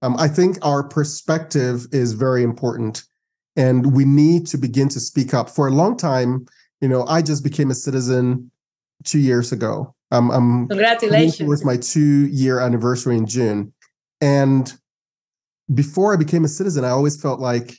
[0.03, 3.05] um, I think our perspective is very important.
[3.57, 5.51] and we need to begin to speak up.
[5.51, 6.47] For a long time,
[6.81, 8.51] you know, I just became a citizen
[9.05, 9.95] two years ago.
[10.13, 11.39] Um, I'm congratulations.
[11.39, 13.73] Towards my two year anniversary in June,
[14.21, 14.73] and
[15.75, 17.75] before I became a citizen, I always felt like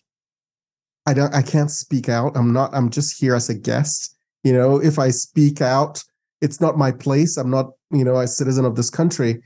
[1.05, 2.35] I don't, I can't speak out.
[2.35, 2.69] I'm not.
[2.73, 4.15] I'm just here as a guest.
[4.43, 6.03] You know, if I speak out,
[6.41, 7.37] it's not my place.
[7.37, 9.41] I'm not, you know, a citizen of this country.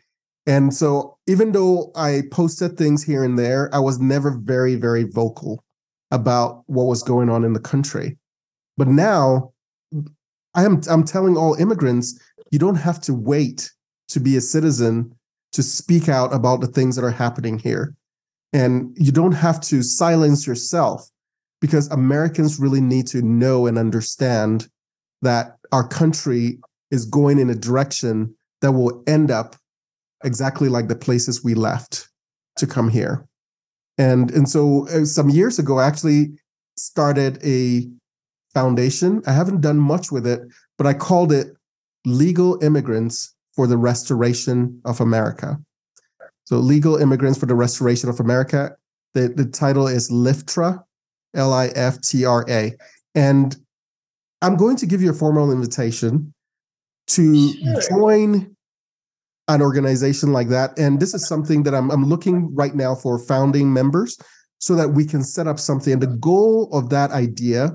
[0.47, 5.03] And so, even though I posted things here and there, I was never very, very
[5.03, 5.63] vocal
[6.11, 8.17] about what was going on in the country.
[8.77, 9.53] But now,
[10.53, 12.19] I am I'm telling all immigrants,
[12.51, 13.71] you don't have to wait
[14.09, 15.15] to be a citizen
[15.51, 17.95] to speak out about the things that are happening here.
[18.53, 21.09] And you don't have to silence yourself
[21.59, 24.67] because Americans really need to know and understand
[25.21, 26.59] that our country
[26.95, 28.15] is going in a direction
[28.61, 29.55] that will end up
[30.23, 32.09] exactly like the places we left
[32.57, 33.27] to come here.
[33.97, 36.21] And and so uh, some years ago I actually
[36.77, 37.87] started a
[38.53, 39.21] foundation.
[39.27, 40.41] I haven't done much with it,
[40.77, 41.47] but I called it
[42.05, 45.57] Legal Immigrants for the Restoration of America.
[46.45, 48.75] So Legal Immigrants for the Restoration of America.
[49.13, 50.83] The, the title is LIFTRA,
[51.33, 52.73] L I F T R A.
[53.15, 53.55] And
[54.41, 56.33] I'm going to give you a formal invitation
[57.07, 57.81] to sure.
[57.89, 58.55] join
[59.47, 60.77] an organization like that.
[60.77, 64.17] And this is something that I'm, I'm looking right now for founding members
[64.59, 65.93] so that we can set up something.
[65.93, 67.71] And the goal of that idea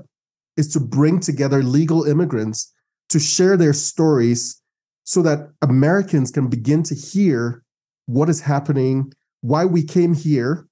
[0.57, 2.73] is to bring together legal immigrants
[3.09, 4.61] to share their stories
[5.03, 7.63] so that Americans can begin to hear
[8.05, 10.67] what is happening, why we came here,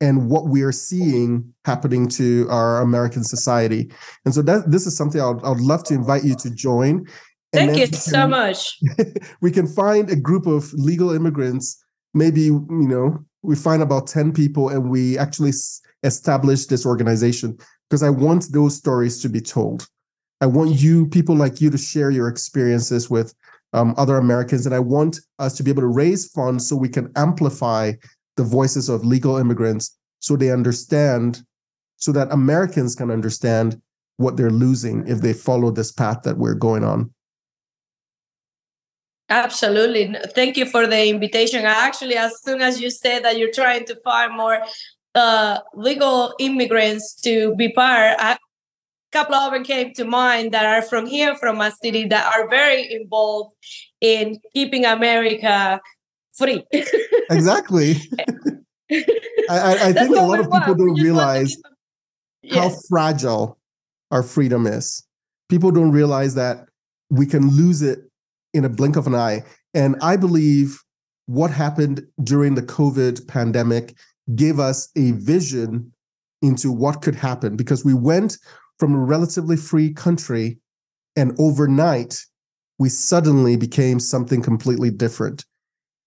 [0.00, 3.90] and what we are seeing happening to our American society.
[4.24, 7.06] And so that this is something I'd, I'd love to invite you to join.
[7.56, 8.78] Thank you can, so much.
[9.40, 11.82] we can find a group of legal immigrants,
[12.14, 15.52] maybe, you know, we find about 10 people and we actually
[16.02, 17.56] establish this organization
[17.88, 19.86] because I want those stories to be told.
[20.40, 23.34] I want you, people like you, to share your experiences with
[23.72, 24.66] um, other Americans.
[24.66, 27.92] And I want us to be able to raise funds so we can amplify
[28.36, 31.42] the voices of legal immigrants so they understand,
[31.96, 33.80] so that Americans can understand
[34.16, 37.12] what they're losing if they follow this path that we're going on.
[39.28, 40.14] Absolutely.
[40.34, 41.64] Thank you for the invitation.
[41.64, 44.60] Actually, as soon as you said that you're trying to find more
[45.14, 48.38] uh, legal immigrants to be part, a
[49.10, 52.48] couple of them came to mind that are from here, from my city, that are
[52.48, 53.54] very involved
[54.00, 55.80] in keeping America
[56.36, 56.64] free.
[57.30, 57.96] exactly.
[59.50, 61.56] I, I think a lot of people don't realize
[62.52, 63.58] how fragile
[64.12, 65.02] our freedom is.
[65.48, 66.68] People don't realize that
[67.10, 68.05] we can lose it
[68.56, 69.44] in a blink of an eye.
[69.74, 70.82] And I believe
[71.26, 73.96] what happened during the COVID pandemic
[74.34, 75.92] gave us a vision
[76.42, 78.38] into what could happen because we went
[78.78, 80.58] from a relatively free country
[81.16, 82.24] and overnight
[82.78, 85.44] we suddenly became something completely different.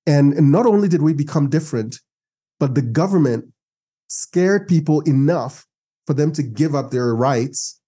[0.06, 2.00] And, and not only did we become different,
[2.60, 3.46] but the government
[4.08, 5.66] scared people enough
[6.06, 7.80] for them to give up their rights.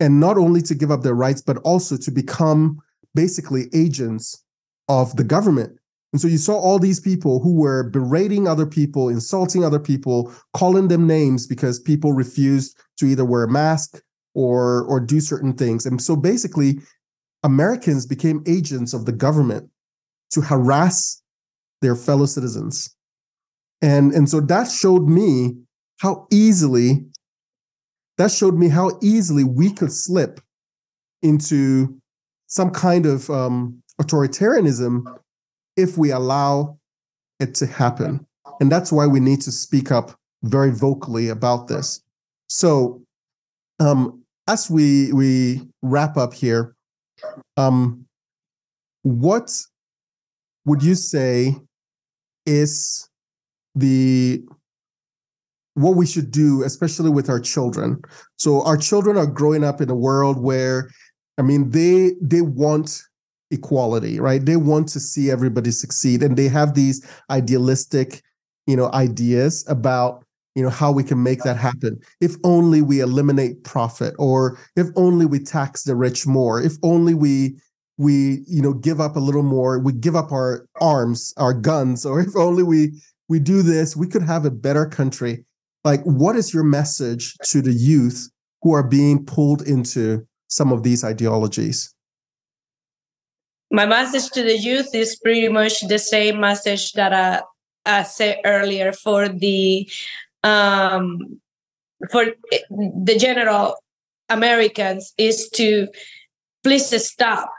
[0.00, 2.80] And not only to give up their rights, but also to become
[3.14, 4.44] basically agents
[4.88, 5.78] of the government.
[6.12, 10.32] And so you saw all these people who were berating other people, insulting other people,
[10.52, 14.00] calling them names because people refused to either wear a mask
[14.34, 15.86] or or do certain things.
[15.86, 16.78] And so basically
[17.42, 19.70] Americans became agents of the government
[20.30, 21.22] to harass
[21.82, 22.94] their fellow citizens.
[23.82, 25.56] And, and so that showed me
[26.00, 27.04] how easily,
[28.16, 30.40] that showed me how easily we could slip
[31.22, 32.00] into
[32.54, 35.04] some kind of um, authoritarianism
[35.76, 36.78] if we allow
[37.40, 38.24] it to happen.
[38.60, 40.12] And that's why we need to speak up
[40.44, 42.00] very vocally about this.
[42.48, 43.02] So,
[43.80, 46.76] um, as we we wrap up here,
[47.56, 48.06] um,
[49.02, 49.50] what
[50.64, 51.56] would you say
[52.46, 53.08] is
[53.74, 54.44] the
[55.74, 58.00] what we should do, especially with our children.
[58.36, 60.88] So our children are growing up in a world where,
[61.38, 63.02] I mean, they they want
[63.50, 64.44] equality, right?
[64.44, 68.22] They want to see everybody succeed, and they have these idealistic,
[68.66, 70.24] you know, ideas about
[70.54, 71.98] you know how we can make that happen.
[72.20, 77.14] If only we eliminate profit, or if only we tax the rich more, if only
[77.14, 77.56] we
[77.98, 82.04] we you know give up a little more we give up our arms our guns
[82.04, 82.92] or if only we
[83.28, 85.44] we do this we could have a better country
[85.84, 88.28] like what is your message to the youth
[88.62, 90.26] who are being pulled into
[90.58, 91.94] some of these ideologies
[93.70, 97.40] my message to the youth is pretty much the same message that i,
[97.86, 99.88] I said earlier for the
[100.42, 101.40] um
[102.10, 102.24] for
[103.06, 103.76] the general
[104.28, 105.88] Americans is to
[106.62, 107.50] please stop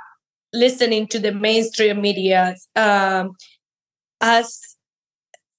[0.53, 2.55] listening to the mainstream media.
[2.75, 3.35] Um,
[4.21, 4.59] as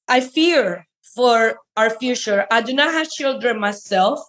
[0.09, 2.47] I fear for our future.
[2.51, 4.21] I do not have children myself,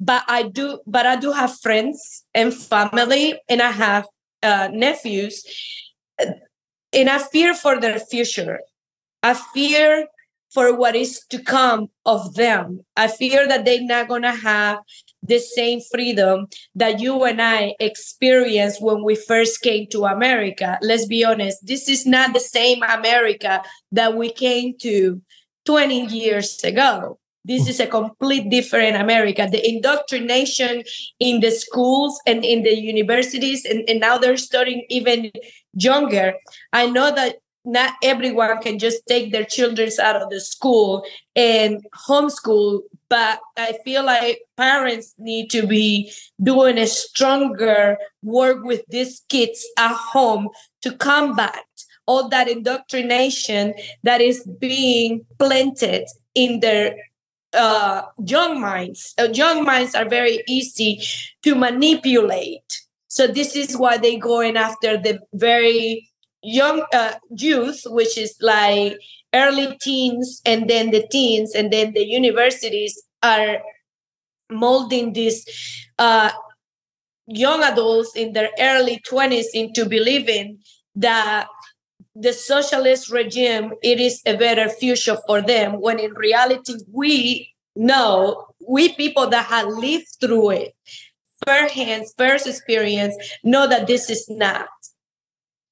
[0.00, 0.80] but I do.
[0.86, 4.06] But I do have friends and family, and I have
[4.42, 5.44] uh, nephews,
[6.18, 8.60] and I fear for their future.
[9.22, 10.06] I fear
[10.52, 12.80] for what is to come of them.
[12.96, 14.78] I fear that they're not gonna have
[15.22, 20.78] the same freedom that you and I experienced when we first came to America.
[20.80, 25.20] Let's be honest, this is not the same America that we came to
[25.64, 27.18] 20 years ago.
[27.44, 29.46] This is a complete different America.
[29.50, 30.82] The indoctrination
[31.20, 35.30] in the schools and in the universities, and, and now they're starting even
[35.74, 36.34] younger.
[36.72, 41.82] I know that not everyone can just take their children out of the school and
[42.06, 49.22] homeschool but i feel like parents need to be doing a stronger work with these
[49.30, 50.48] kids at home
[50.82, 51.64] to combat
[52.06, 53.72] all that indoctrination
[54.02, 56.94] that is being planted in their
[57.54, 61.00] uh, young minds uh, young minds are very easy
[61.42, 62.80] to manipulate.
[63.08, 66.10] So this is why they're going after the very
[66.42, 68.98] young uh, youth, which is like
[69.34, 73.58] early teens and then the teens and then the universities are
[74.50, 75.44] molding these
[75.98, 76.30] uh,
[77.26, 80.58] young adults in their early 20s into believing
[80.94, 81.48] that
[82.14, 88.46] the socialist regime it is a better future for them when in reality we know
[88.68, 90.74] we people that have lived through it
[91.46, 94.68] first hand first experience know that this is not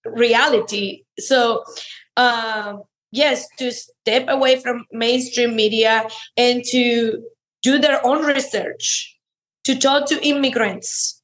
[0.04, 1.04] reality.
[1.18, 1.64] So,
[2.16, 7.22] um, yes, to step away from mainstream media and to
[7.62, 9.18] do their own research,
[9.64, 11.22] to talk to immigrants,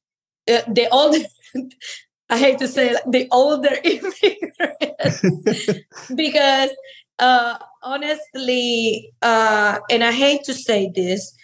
[0.49, 1.19] uh, the older,
[2.31, 4.48] I hate to say it, the older immigrants,
[6.15, 6.71] because
[7.19, 11.35] uh, honestly, uh, and I hate to say this,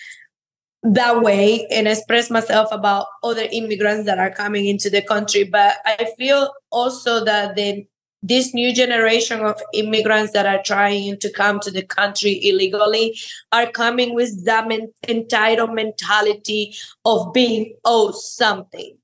[0.82, 5.44] that way and express myself about other immigrants that are coming into the country.
[5.44, 7.86] But I feel also that the
[8.26, 13.18] this new generation of immigrants that are trying to come to the country illegally
[13.52, 14.66] are coming with that
[15.06, 16.74] entitled mentality
[17.04, 18.96] of being owed something.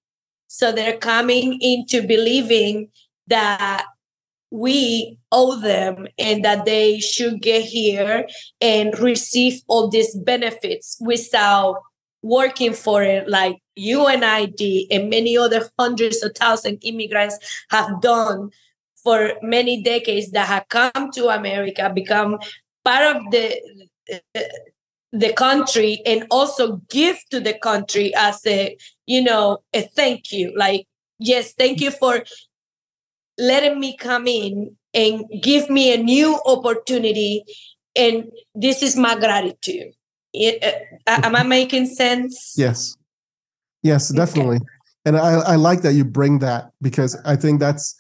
[0.47, 2.89] So they're coming into believing
[3.27, 3.85] that
[4.51, 8.27] we owe them and that they should get here
[8.61, 11.77] and receive all these benefits without
[12.23, 17.39] working for it like you and I did and many other hundreds of thousand immigrants
[17.71, 18.51] have done
[19.03, 22.39] for many decades that have come to America, become
[22.85, 23.61] part of the
[25.13, 28.77] the country and also give to the country as a
[29.07, 30.53] you know a thank you.
[30.57, 30.87] Like
[31.19, 32.25] yes thank you for
[33.41, 37.45] letting me come in and give me a new opportunity.
[37.97, 38.25] And
[38.55, 39.93] this is my gratitude.
[40.33, 40.63] It,
[41.07, 42.55] uh, am I making sense?
[42.57, 42.97] Yes.
[43.83, 44.57] Yes, definitely.
[44.57, 44.65] Okay.
[45.07, 47.99] And I, I like that you bring that because I think that's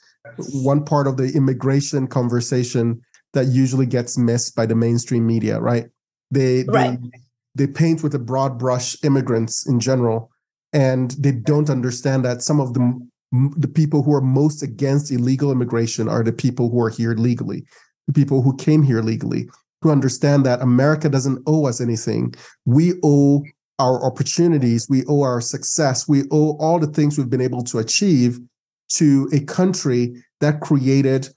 [0.52, 3.00] one part of the immigration conversation
[3.32, 5.86] that usually gets missed by the mainstream media, right?
[6.30, 7.00] They, right.
[7.00, 7.08] they
[7.54, 10.30] they paint with a broad brush immigrants in general,
[10.72, 15.52] and they don't understand that some of the the people who are most against illegal
[15.52, 17.64] immigration are the people who are here legally,
[18.06, 19.48] the people who came here legally,
[19.82, 22.34] who understand that America doesn't owe us anything.
[22.66, 23.44] We owe
[23.78, 27.78] our opportunities, we owe our success, we owe all the things we've been able to
[27.78, 28.38] achieve
[28.90, 31.28] to a country that created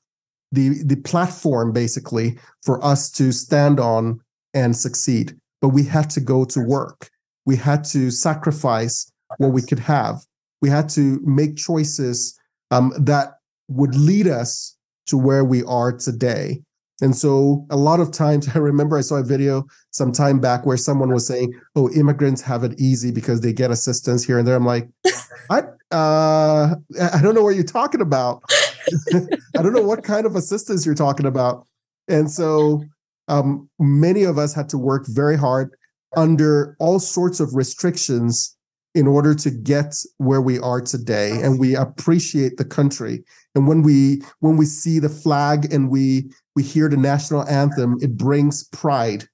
[0.52, 4.20] the, the platform basically for us to stand on
[4.54, 5.38] and succeed.
[5.62, 7.10] But we had to go to work.
[7.46, 10.24] We had to sacrifice what we could have
[10.64, 12.40] we had to make choices
[12.72, 13.34] um, that
[13.68, 16.62] would lead us to where we are today.
[17.02, 20.66] And so a lot of times, I remember I saw a video some time back
[20.66, 24.48] where someone was saying, "Oh, immigrants have it easy because they get assistance here and
[24.48, 24.88] there." I'm like,
[25.50, 26.76] "I, uh,
[27.12, 28.42] I don't know what you're talking about.
[29.14, 31.68] I don't know what kind of assistance you're talking about."
[32.08, 32.86] And so,
[33.28, 35.76] um, many of us had to work very hard
[36.16, 38.56] under all sorts of restrictions
[38.96, 43.24] in order to get where we are today and we appreciate the country.
[43.56, 47.98] And when we when we see the flag and we we hear the national anthem
[48.02, 49.26] it brings pride.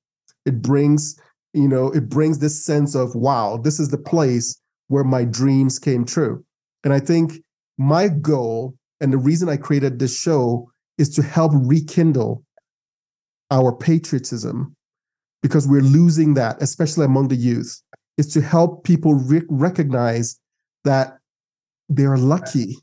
[0.45, 1.20] It brings
[1.53, 5.80] you know it brings this sense of wow this is the place where my dreams
[5.80, 6.43] came true.
[6.84, 7.34] And i think
[7.78, 12.43] my goal and the reason i created this show is to help rekindle
[13.51, 14.76] our patriotism
[15.41, 17.82] because we're losing that, especially among the youth,
[18.20, 20.38] is to help people re- recognize
[20.84, 21.17] that
[21.88, 22.76] they're lucky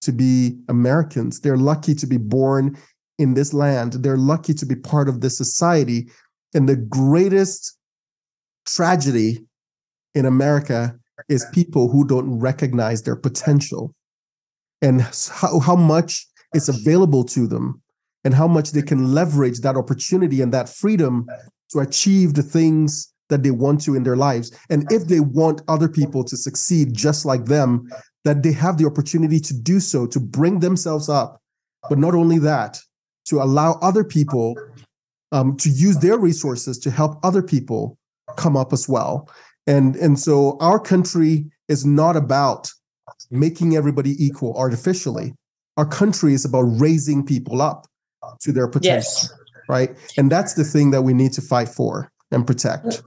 [0.00, 1.40] to be Americans.
[1.40, 2.78] They're lucky to be born
[3.18, 3.92] in this land.
[3.92, 6.08] They're lucky to be part of this society.
[6.54, 7.76] And the greatest
[8.66, 9.44] tragedy
[10.14, 10.98] in America
[11.28, 13.94] is people who don't recognize their potential
[14.80, 17.82] and how, how much is available to them
[18.24, 21.26] and how much they can leverage that opportunity and that freedom
[21.70, 24.56] to achieve the things that they want to in their lives.
[24.70, 27.88] And if they want other people to succeed just like them,
[28.24, 31.40] that they have the opportunity to do so, to bring themselves up.
[31.88, 32.78] But not only that,
[33.26, 34.54] to allow other people
[35.32, 37.98] um, to use their resources to help other people
[38.36, 39.28] come up as well.
[39.66, 42.70] And, and so our country is not about
[43.30, 45.34] making everybody equal artificially.
[45.76, 47.86] Our country is about raising people up
[48.42, 48.96] to their potential.
[48.98, 49.32] Yes.
[49.68, 49.96] Right.
[50.18, 53.02] And that's the thing that we need to fight for and protect.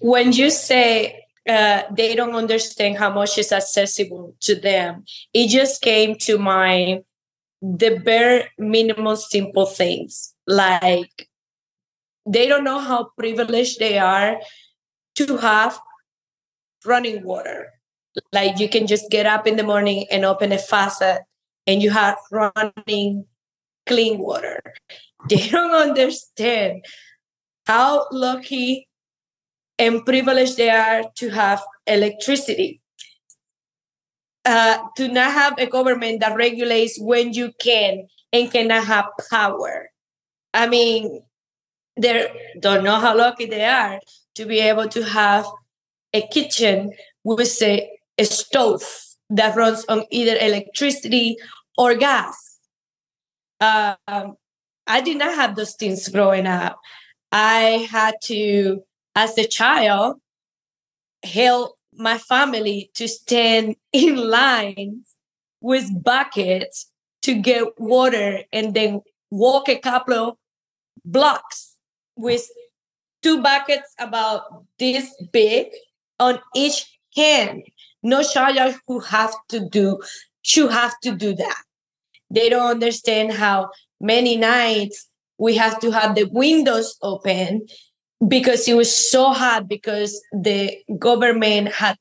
[0.00, 5.82] When you say uh, they don't understand how much is accessible to them, it just
[5.82, 7.04] came to mind
[7.60, 11.28] the bare minimum simple things like
[12.26, 14.40] they don't know how privileged they are
[15.14, 15.78] to have
[16.84, 17.68] running water.
[18.32, 21.22] Like you can just get up in the morning and open a faucet
[21.66, 23.26] and you have running
[23.86, 24.62] clean water.
[25.28, 26.84] They don't understand
[27.66, 28.88] how lucky
[29.78, 32.80] and privileged they are to have electricity.
[34.44, 39.88] Uh, to not have a government that regulates when you can and cannot have power.
[40.52, 41.22] I mean,
[41.96, 44.00] they don't know how lucky they are
[44.34, 45.46] to be able to have
[46.12, 46.92] a kitchen
[47.22, 47.88] with a,
[48.18, 48.82] a stove
[49.30, 51.36] that runs on either electricity
[51.78, 52.58] or gas.
[53.60, 54.36] Um,
[54.86, 56.78] I did not have those things growing up.
[57.32, 58.82] I had to,
[59.16, 60.16] as a child,
[61.24, 65.04] help my family to stand in line
[65.60, 66.90] with buckets
[67.22, 70.36] to get water and then walk a couple of
[71.04, 71.76] blocks
[72.16, 72.48] with
[73.22, 75.68] two buckets about this big
[76.18, 77.62] on each hand.
[78.02, 80.00] No child who have to do
[80.42, 81.62] should have to do that.
[82.30, 83.70] They don't understand how
[84.00, 85.06] many nights
[85.42, 87.66] we have to have the windows open
[88.28, 91.96] because it was so hot because the government had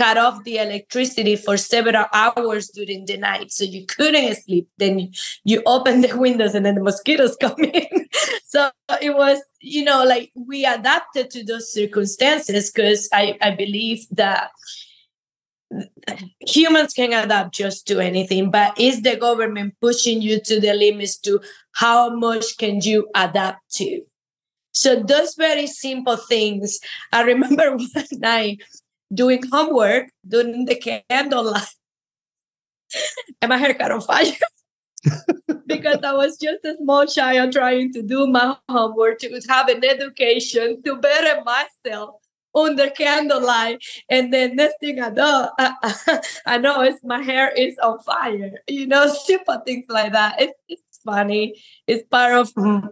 [0.00, 3.52] cut off the electricity for several hours during the night.
[3.52, 4.68] So you couldn't sleep.
[4.78, 5.10] Then
[5.44, 8.08] you, open the windows and then the mosquitoes come in.
[8.44, 8.70] So
[9.02, 14.50] it was you know like we adapted to those circumstances because I, I believe that
[16.40, 21.18] humans can adapt just to anything but is the government pushing you to the limits
[21.18, 21.40] to
[21.72, 24.02] how much can you adapt to?
[24.72, 26.80] So those very simple things.
[27.12, 28.62] I remember one night
[29.12, 31.68] doing homework doing the candlelight
[33.40, 34.32] and my hair got on fire
[35.66, 39.84] because I was just a small child trying to do my homework to have an
[39.84, 42.21] education to better myself
[42.54, 43.82] under candlelight.
[44.08, 48.52] And then next thing I know, I, I know it's my hair is on fire.
[48.68, 50.40] You know, simple things like that.
[50.40, 51.62] It's, it's funny.
[51.86, 52.88] It's part of, mm-hmm.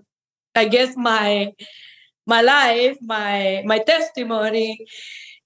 [0.55, 1.53] I guess, my
[2.27, 4.87] my life, my my testimony.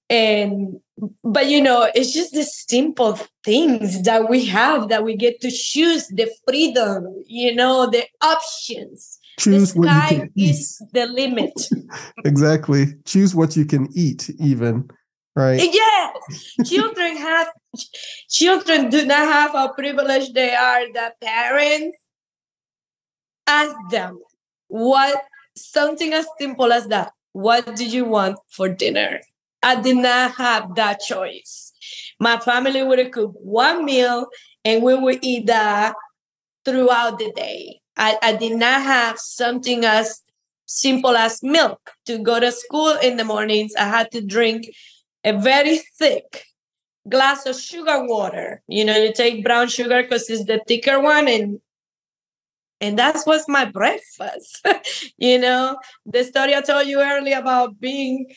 [0.09, 0.79] And
[1.23, 5.51] but you know, it's just the simple things that we have that we get to
[5.51, 11.53] choose the freedom, you know, the options choose the sky is the limit.
[12.25, 12.95] Exactly.
[13.05, 14.89] Choose what you can eat even
[15.35, 15.61] right?
[15.61, 16.53] Yes!
[16.65, 17.47] Children have
[18.29, 20.33] children do not have a privilege.
[20.33, 21.97] They are the parents.
[23.47, 24.19] Ask them
[24.67, 25.21] what
[25.55, 29.19] something as simple as that what do you want for dinner?
[29.61, 31.73] I did not have that choice.
[32.19, 34.27] My family would cook one meal
[34.63, 35.95] and we would eat that
[36.63, 40.21] throughout the day I, I did not have something as
[40.65, 43.73] simple as milk to go to school in the mornings.
[43.77, 44.67] I had to drink
[45.23, 46.45] a very thick
[47.07, 48.61] glass of sugar water.
[48.67, 51.59] You know, you take brown sugar because it's the thicker one, and
[52.81, 54.65] and that was my breakfast.
[55.17, 58.27] you know, the story I told you earlier about being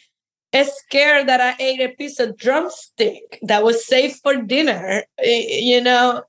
[0.65, 5.05] scared that I ate a piece of drumstick that was safe for dinner.
[5.23, 6.23] You know,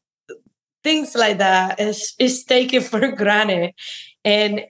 [0.83, 3.73] things like that is is taken for granted.
[4.23, 4.61] And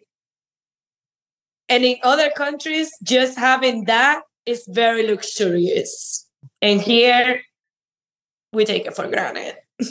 [1.68, 6.28] and in other countries just having that is very luxurious.
[6.62, 7.42] And here
[8.52, 9.56] we take it for granted.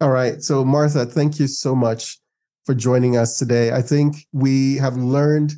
[0.00, 0.42] All right.
[0.42, 2.18] So martha thank you so much
[2.64, 3.72] for joining us today.
[3.72, 5.52] I think we have learned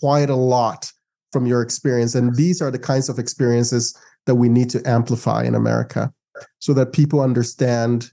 [0.00, 0.90] quite a lot
[1.32, 2.14] from your experience.
[2.14, 3.96] And these are the kinds of experiences
[4.26, 6.12] that we need to amplify in America
[6.58, 8.10] so that people understand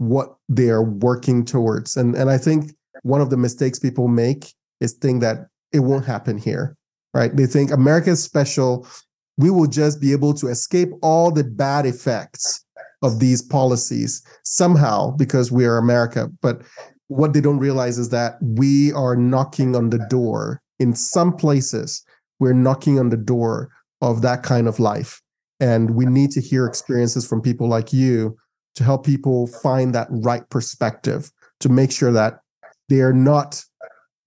[0.00, 1.94] what they are working towards.
[1.94, 2.72] And, and I think
[3.02, 6.74] one of the mistakes people make is think that it won't happen here,
[7.12, 7.36] right?
[7.36, 8.88] They think America is special.
[9.36, 12.64] We will just be able to escape all the bad effects
[13.02, 16.30] of these policies somehow because we are America.
[16.40, 16.62] But
[17.08, 22.02] what they don't realize is that we are knocking on the door in some places.
[22.38, 23.68] We're knocking on the door
[24.00, 25.20] of that kind of life.
[25.60, 28.38] And we need to hear experiences from people like you
[28.74, 32.40] to help people find that right perspective to make sure that
[32.88, 33.64] they are not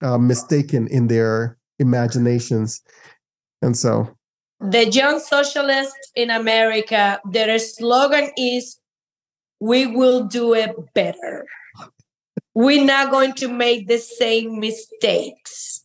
[0.02, 2.82] uh, mistaken in their imaginations.
[3.62, 4.14] And so
[4.60, 8.78] the young socialists in America, their slogan is
[9.60, 11.46] we will do it better.
[12.54, 15.84] We're not going to make the same mistakes.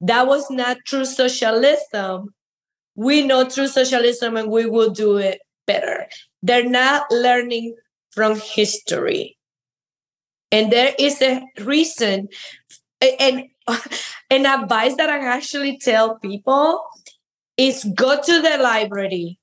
[0.00, 2.34] That was not true socialism.
[2.94, 6.06] We know true socialism and we will do it better.
[6.42, 7.74] They're not learning
[8.14, 9.36] from history.
[10.52, 12.28] And there is a reason
[13.00, 13.44] and
[14.30, 16.82] an advice that I actually tell people
[17.56, 19.38] is go to the library,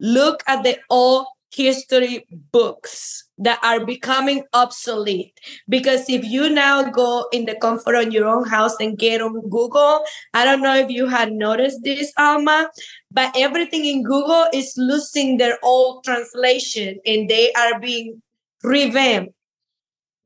[0.00, 1.26] look at the old
[1.56, 5.40] history books that are becoming obsolete.
[5.68, 9.40] Because if you now go in the comfort of your own house and get on
[9.48, 10.04] Google,
[10.34, 12.68] I don't know if you had noticed this, Alma,
[13.10, 18.22] but everything in Google is losing their old translation and they are being
[18.62, 19.32] revamped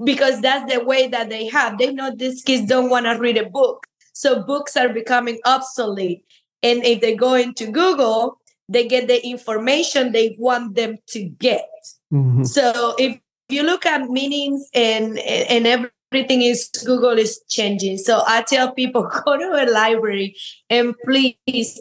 [0.05, 1.79] because that's the way that they have.
[1.79, 3.87] They know these kids don't want to read a book.
[4.13, 6.25] So books are becoming obsolete.
[6.63, 8.40] And if they go into Google,
[8.71, 11.69] they get the information they want them to get.
[12.13, 12.45] Mm-hmm.
[12.45, 13.19] So if
[13.49, 17.99] you look at meanings and and everything is Google is changing.
[17.99, 20.37] So I tell people go to a library
[20.69, 21.81] and please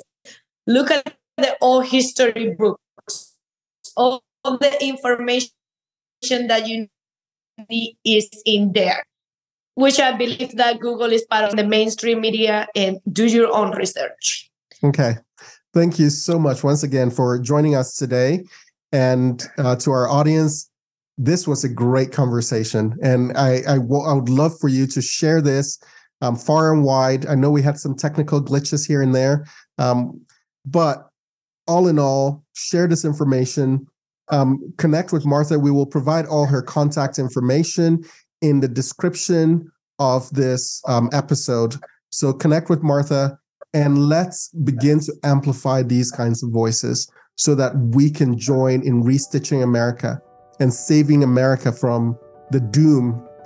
[0.68, 3.36] look at the old history books.
[3.96, 5.52] All the information
[6.48, 6.88] that you
[7.70, 9.04] need is in there
[9.80, 13.72] which I believe that Google is part of the mainstream media and do your own
[13.78, 14.52] research.
[14.84, 15.16] Okay.
[15.74, 18.43] Thank you so much once again for joining us today.
[18.91, 20.70] And uh, to our audience,
[21.17, 22.97] this was a great conversation.
[23.03, 25.80] And I, I, w- I would love for you to share this
[26.22, 27.28] um, far and wide.
[27.28, 29.45] I know we had some technical glitches here and there,
[29.78, 30.20] um,
[30.65, 31.09] but
[31.67, 33.86] all in all, share this information.
[34.30, 35.59] Um, connect with Martha.
[35.59, 38.03] We will provide all her contact information
[38.41, 41.76] in the description of this um, episode.
[42.09, 43.39] So connect with Martha
[43.74, 49.03] and let's begin to amplify these kinds of voices so that we can join in
[49.03, 50.22] restitching America
[50.59, 52.17] and saving America from
[52.51, 53.26] the doom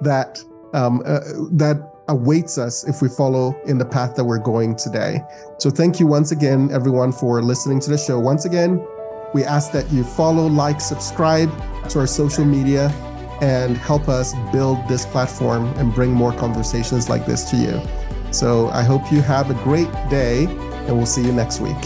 [0.00, 0.42] that
[0.72, 1.20] um, uh,
[1.52, 5.20] that awaits us if we follow in the path that we're going today.
[5.58, 8.18] So thank you once again, everyone, for listening to the show.
[8.18, 8.84] Once again,
[9.32, 11.50] we ask that you follow, like, subscribe
[11.90, 12.88] to our social media
[13.40, 18.09] and help us build this platform and bring more conversations like this to you.
[18.30, 21.76] So I hope you have a great day, and we'll see you next week.